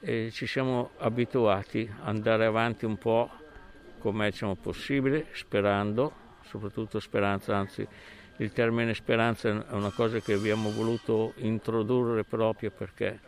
E 0.00 0.30
ci 0.32 0.46
siamo 0.46 0.90
abituati 0.98 1.90
ad 2.00 2.08
andare 2.08 2.44
avanti 2.44 2.84
un 2.84 2.98
po' 2.98 3.30
come 3.98 4.30
diciamo, 4.30 4.54
possibile, 4.54 5.26
sperando, 5.32 6.12
soprattutto 6.42 7.00
speranza, 7.00 7.56
anzi 7.56 7.86
il 8.38 8.52
termine 8.52 8.94
speranza 8.94 9.48
è 9.48 9.72
una 9.72 9.90
cosa 9.90 10.18
che 10.20 10.32
abbiamo 10.32 10.70
voluto 10.70 11.34
introdurre 11.36 12.24
proprio 12.24 12.70
perché 12.70 13.18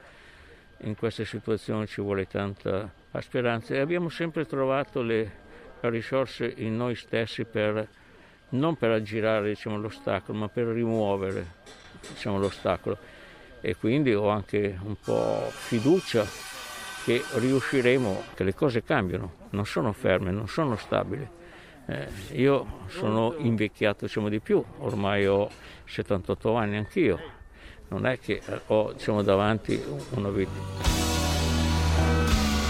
in 0.78 0.96
queste 0.96 1.24
situazioni 1.24 1.86
ci 1.86 2.00
vuole 2.00 2.26
tanta 2.26 2.92
speranza 3.20 3.74
e 3.74 3.78
abbiamo 3.78 4.08
sempre 4.08 4.44
trovato 4.46 5.02
le 5.02 5.44
risorse 5.80 6.52
in 6.56 6.76
noi 6.76 6.96
stessi 6.96 7.44
per 7.44 7.88
non 8.48 8.76
per 8.76 8.90
aggirare 8.90 9.48
diciamo, 9.48 9.78
l'ostacolo, 9.78 10.38
ma 10.38 10.48
per 10.48 10.66
rimuovere 10.66 11.54
diciamo, 12.08 12.38
l'ostacolo. 12.38 12.98
E 13.60 13.74
quindi 13.76 14.14
ho 14.14 14.28
anche 14.28 14.78
un 14.82 14.96
po' 15.02 15.48
fiducia 15.50 16.26
che 17.04 17.22
riusciremo, 17.34 18.24
che 18.34 18.44
le 18.44 18.54
cose 18.54 18.82
cambiano, 18.82 19.48
non 19.50 19.66
sono 19.66 19.92
ferme, 19.92 20.30
non 20.30 20.48
sono 20.48 20.76
stabili. 20.76 21.28
Eh, 21.86 22.08
io 22.32 22.80
sono 22.88 23.34
invecchiato 23.38 24.06
diciamo, 24.06 24.28
di 24.28 24.40
più, 24.40 24.62
ormai 24.78 25.26
ho 25.26 25.48
78 25.84 26.54
anni 26.54 26.76
anch'io, 26.76 27.18
non 27.88 28.06
è 28.06 28.18
che 28.18 28.42
ho 28.66 28.92
diciamo, 28.92 29.22
davanti 29.22 29.80
una 30.10 30.30
vita. 30.30 31.04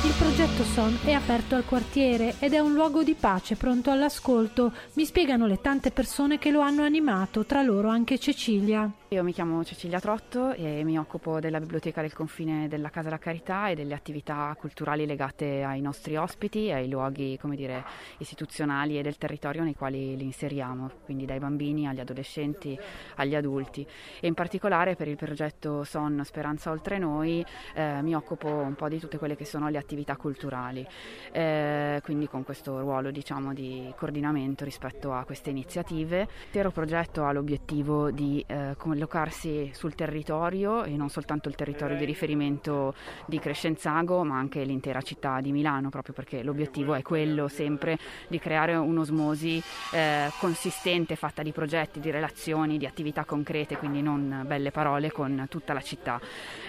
Il 0.04 0.12
progetto 0.18 0.62
SON 0.62 0.98
è 1.04 1.12
aperto 1.12 1.56
al 1.56 1.64
quartiere 1.64 2.34
ed 2.38 2.52
è 2.52 2.58
un 2.58 2.74
luogo 2.74 3.02
di 3.02 3.14
pace 3.14 3.56
pronto 3.56 3.90
all'ascolto. 3.90 4.72
Mi 4.94 5.04
spiegano 5.04 5.46
le 5.46 5.60
tante 5.60 5.90
persone 5.90 6.38
che 6.38 6.50
lo 6.50 6.60
hanno 6.60 6.82
animato, 6.82 7.44
tra 7.44 7.62
loro 7.62 7.88
anche 7.88 8.18
Cecilia. 8.18 8.90
Io 9.10 9.22
mi 9.22 9.32
chiamo 9.32 9.62
Cecilia 9.62 10.00
Trotto 10.00 10.52
e 10.52 10.82
mi 10.82 10.98
occupo 10.98 11.38
della 11.38 11.60
Biblioteca 11.60 12.00
del 12.00 12.12
Confine 12.12 12.66
della 12.66 12.90
Casa 12.90 13.04
della 13.04 13.20
Carità 13.20 13.68
e 13.68 13.76
delle 13.76 13.94
attività 13.94 14.52
culturali 14.58 15.06
legate 15.06 15.62
ai 15.62 15.80
nostri 15.80 16.16
ospiti 16.16 16.72
ai 16.72 16.88
luoghi, 16.88 17.38
come 17.40 17.54
dire, 17.54 17.84
istituzionali 18.18 18.98
e 18.98 19.02
del 19.02 19.16
territorio 19.16 19.62
nei 19.62 19.76
quali 19.76 20.16
li 20.16 20.24
inseriamo, 20.24 20.90
quindi 21.04 21.24
dai 21.24 21.38
bambini 21.38 21.86
agli 21.86 22.00
adolescenti 22.00 22.76
agli 23.14 23.36
adulti. 23.36 23.86
E 24.18 24.26
in 24.26 24.34
particolare 24.34 24.96
per 24.96 25.06
il 25.06 25.14
progetto 25.14 25.84
SON 25.84 26.22
Speranza 26.24 26.72
Oltre 26.72 26.98
Noi 26.98 27.46
eh, 27.74 28.02
mi 28.02 28.16
occupo 28.16 28.48
un 28.48 28.74
po' 28.74 28.88
di 28.88 28.98
tutte 28.98 29.18
quelle 29.18 29.36
che 29.36 29.44
sono 29.44 29.68
le 29.68 29.78
attività 29.78 30.16
culturali, 30.16 30.84
eh, 31.30 32.00
quindi 32.02 32.26
con 32.26 32.42
questo 32.42 32.80
ruolo 32.80 33.12
diciamo 33.12 33.54
di 33.54 33.88
coordinamento 33.96 34.64
rispetto 34.64 35.12
a 35.12 35.22
queste 35.22 35.50
iniziative. 35.50 36.26
L'intero 36.42 36.72
progetto 36.72 37.22
ha 37.22 37.30
l'obiettivo 37.30 38.10
di 38.10 38.44
eh, 38.48 38.74
collocarsi 38.96 39.70
sul 39.74 39.94
territorio 39.94 40.84
e 40.84 40.96
non 40.96 41.10
soltanto 41.10 41.50
il 41.50 41.54
territorio 41.54 41.98
di 41.98 42.06
riferimento 42.06 42.94
di 43.26 43.38
Crescenzago 43.38 44.24
ma 44.24 44.38
anche 44.38 44.64
l'intera 44.64 45.02
città 45.02 45.40
di 45.42 45.52
Milano 45.52 45.90
proprio 45.90 46.14
perché 46.14 46.42
l'obiettivo 46.42 46.94
è 46.94 47.02
quello 47.02 47.46
sempre 47.46 47.98
di 48.26 48.38
creare 48.38 48.74
un'osmosi 48.74 49.62
eh, 49.92 50.30
consistente 50.40 51.14
fatta 51.14 51.42
di 51.42 51.52
progetti, 51.52 52.00
di 52.00 52.10
relazioni, 52.10 52.78
di 52.78 52.86
attività 52.86 53.26
concrete 53.26 53.76
quindi 53.76 54.00
non 54.00 54.44
belle 54.46 54.70
parole 54.70 55.12
con 55.12 55.46
tutta 55.50 55.74
la 55.74 55.82
città 55.82 56.18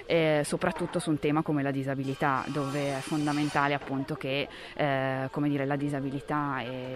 eh, 0.05 0.41
soprattutto 0.43 0.99
su 0.99 1.09
un 1.09 1.19
tema 1.19 1.41
come 1.43 1.63
la 1.63 1.71
disabilità 1.71 2.43
dove 2.47 2.97
è 2.97 2.99
fondamentale 2.99 3.73
appunto 3.73 4.15
che 4.15 4.49
eh, 4.75 5.29
come 5.31 5.47
dire, 5.47 5.65
la 5.65 5.77
disabilità 5.77 6.59
e 6.59 6.95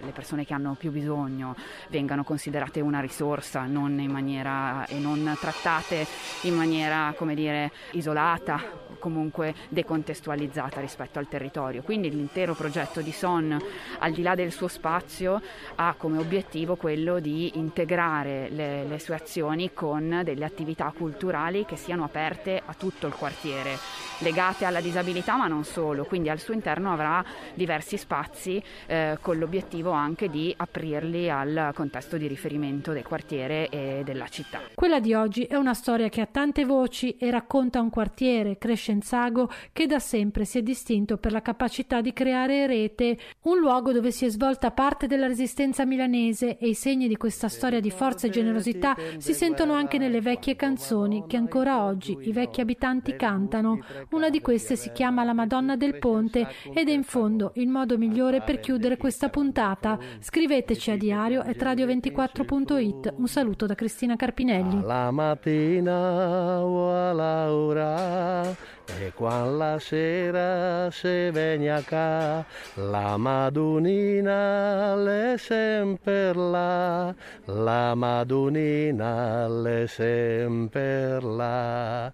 le 0.00 0.10
persone 0.12 0.46
che 0.46 0.54
hanno 0.54 0.76
più 0.78 0.90
bisogno 0.90 1.54
vengano 1.90 2.24
considerate 2.24 2.80
una 2.80 3.00
risorsa 3.00 3.66
non 3.66 4.00
in 4.00 4.10
maniera 4.10 4.61
e 4.88 4.98
non 4.98 5.36
trattate 5.38 6.06
in 6.42 6.54
maniera 6.54 7.14
come 7.16 7.34
dire 7.34 7.70
isolata 7.92 8.60
comunque 8.98 9.54
decontestualizzata 9.68 10.80
rispetto 10.80 11.18
al 11.18 11.28
territorio 11.28 11.82
quindi 11.82 12.10
l'intero 12.10 12.54
progetto 12.54 13.00
di 13.00 13.12
SON 13.12 13.58
al 13.98 14.12
di 14.12 14.22
là 14.22 14.34
del 14.34 14.52
suo 14.52 14.68
spazio 14.68 15.40
ha 15.76 15.94
come 15.96 16.18
obiettivo 16.18 16.76
quello 16.76 17.18
di 17.18 17.58
integrare 17.58 18.48
le, 18.50 18.84
le 18.84 18.98
sue 18.98 19.14
azioni 19.14 19.72
con 19.72 20.20
delle 20.24 20.44
attività 20.44 20.92
culturali 20.96 21.64
che 21.64 21.76
siano 21.76 22.04
aperte 22.04 22.62
a 22.64 22.74
tutto 22.74 23.06
il 23.06 23.14
quartiere 23.14 23.78
legate 24.22 24.64
alla 24.64 24.80
disabilità 24.80 25.36
ma 25.36 25.46
non 25.46 25.64
solo, 25.64 26.04
quindi 26.04 26.30
al 26.30 26.38
suo 26.38 26.54
interno 26.54 26.92
avrà 26.92 27.24
diversi 27.54 27.96
spazi 27.96 28.62
eh, 28.86 29.18
con 29.20 29.38
l'obiettivo 29.38 29.90
anche 29.90 30.28
di 30.28 30.54
aprirli 30.56 31.28
al 31.28 31.72
contesto 31.74 32.16
di 32.16 32.26
riferimento 32.26 32.92
del 32.92 33.04
quartiere 33.04 33.68
e 33.68 34.02
della 34.04 34.28
città. 34.28 34.51
Città. 34.52 34.60
Quella 34.74 35.00
di 35.00 35.14
oggi 35.14 35.44
è 35.44 35.56
una 35.56 35.74
storia 35.74 36.08
che 36.08 36.20
ha 36.20 36.26
tante 36.26 36.64
voci 36.64 37.16
e 37.16 37.30
racconta 37.30 37.80
un 37.80 37.88
quartiere, 37.88 38.58
Crescenzago, 38.58 39.50
che 39.72 39.86
da 39.86 39.98
sempre 39.98 40.44
si 40.44 40.58
è 40.58 40.62
distinto 40.62 41.16
per 41.16 41.32
la 41.32 41.40
capacità 41.40 42.00
di 42.00 42.12
creare 42.12 42.66
rete, 42.66 43.16
un 43.42 43.58
luogo 43.58 43.92
dove 43.92 44.10
si 44.10 44.26
è 44.26 44.28
svolta 44.28 44.70
parte 44.70 45.06
della 45.06 45.26
resistenza 45.26 45.86
milanese 45.86 46.58
e 46.58 46.68
i 46.68 46.74
segni 46.74 47.08
di 47.08 47.16
questa 47.16 47.48
storia 47.48 47.80
di 47.80 47.90
forza 47.90 48.26
e 48.26 48.30
generosità 48.30 48.96
si 49.16 49.32
sentono 49.32 49.72
anche 49.72 49.98
nelle 49.98 50.20
vecchie 50.20 50.56
canzoni 50.56 51.24
che 51.26 51.36
ancora 51.36 51.82
oggi 51.82 52.16
i 52.22 52.32
vecchi 52.32 52.60
abitanti 52.60 53.16
cantano. 53.16 53.78
Una 54.10 54.28
di 54.28 54.40
queste 54.40 54.76
si 54.76 54.90
chiama 54.92 55.24
La 55.24 55.32
Madonna 55.32 55.76
del 55.76 55.98
Ponte 55.98 56.46
ed 56.74 56.88
è 56.88 56.92
in 56.92 57.04
fondo 57.04 57.52
il 57.54 57.68
modo 57.68 57.96
migliore 57.96 58.42
per 58.42 58.60
chiudere 58.60 58.96
questa 58.96 59.28
puntata. 59.28 59.98
Scriveteci 60.20 60.90
a 60.90 60.96
diario 60.96 61.42
e 61.44 61.52
radio24.it. 61.52 63.14
Un 63.16 63.28
saluto 63.28 63.66
da 63.66 63.74
Cristina 63.74 64.16
Carpinelli. 64.42 64.82
La 64.82 65.10
mattina 65.10 66.60
o 66.64 67.10
alla 67.10 67.52
ora 67.52 68.56
e 69.00 69.12
quando 69.14 69.56
la 69.56 69.78
sera 69.78 70.90
se 70.90 71.30
vegna 71.30 71.80
ca 71.82 72.44
la 72.74 73.16
madunina 73.16 74.94
le 74.96 75.36
sempre 75.38 76.34
là 76.34 77.14
la 77.44 77.94
madunina 77.94 79.48
le 79.48 79.86
sempre 79.86 81.20
là 81.20 82.12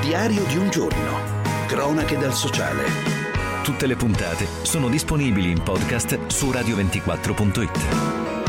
Diario 0.00 0.42
di 0.46 0.56
un 0.56 0.70
giorno. 0.70 1.18
Cronache 1.68 2.16
dal 2.16 2.32
sociale. 2.32 3.19
Tutte 3.62 3.86
le 3.86 3.94
puntate 3.94 4.46
sono 4.62 4.88
disponibili 4.88 5.50
in 5.50 5.62
podcast 5.62 6.26
su 6.28 6.50
radio24.it. 6.50 8.39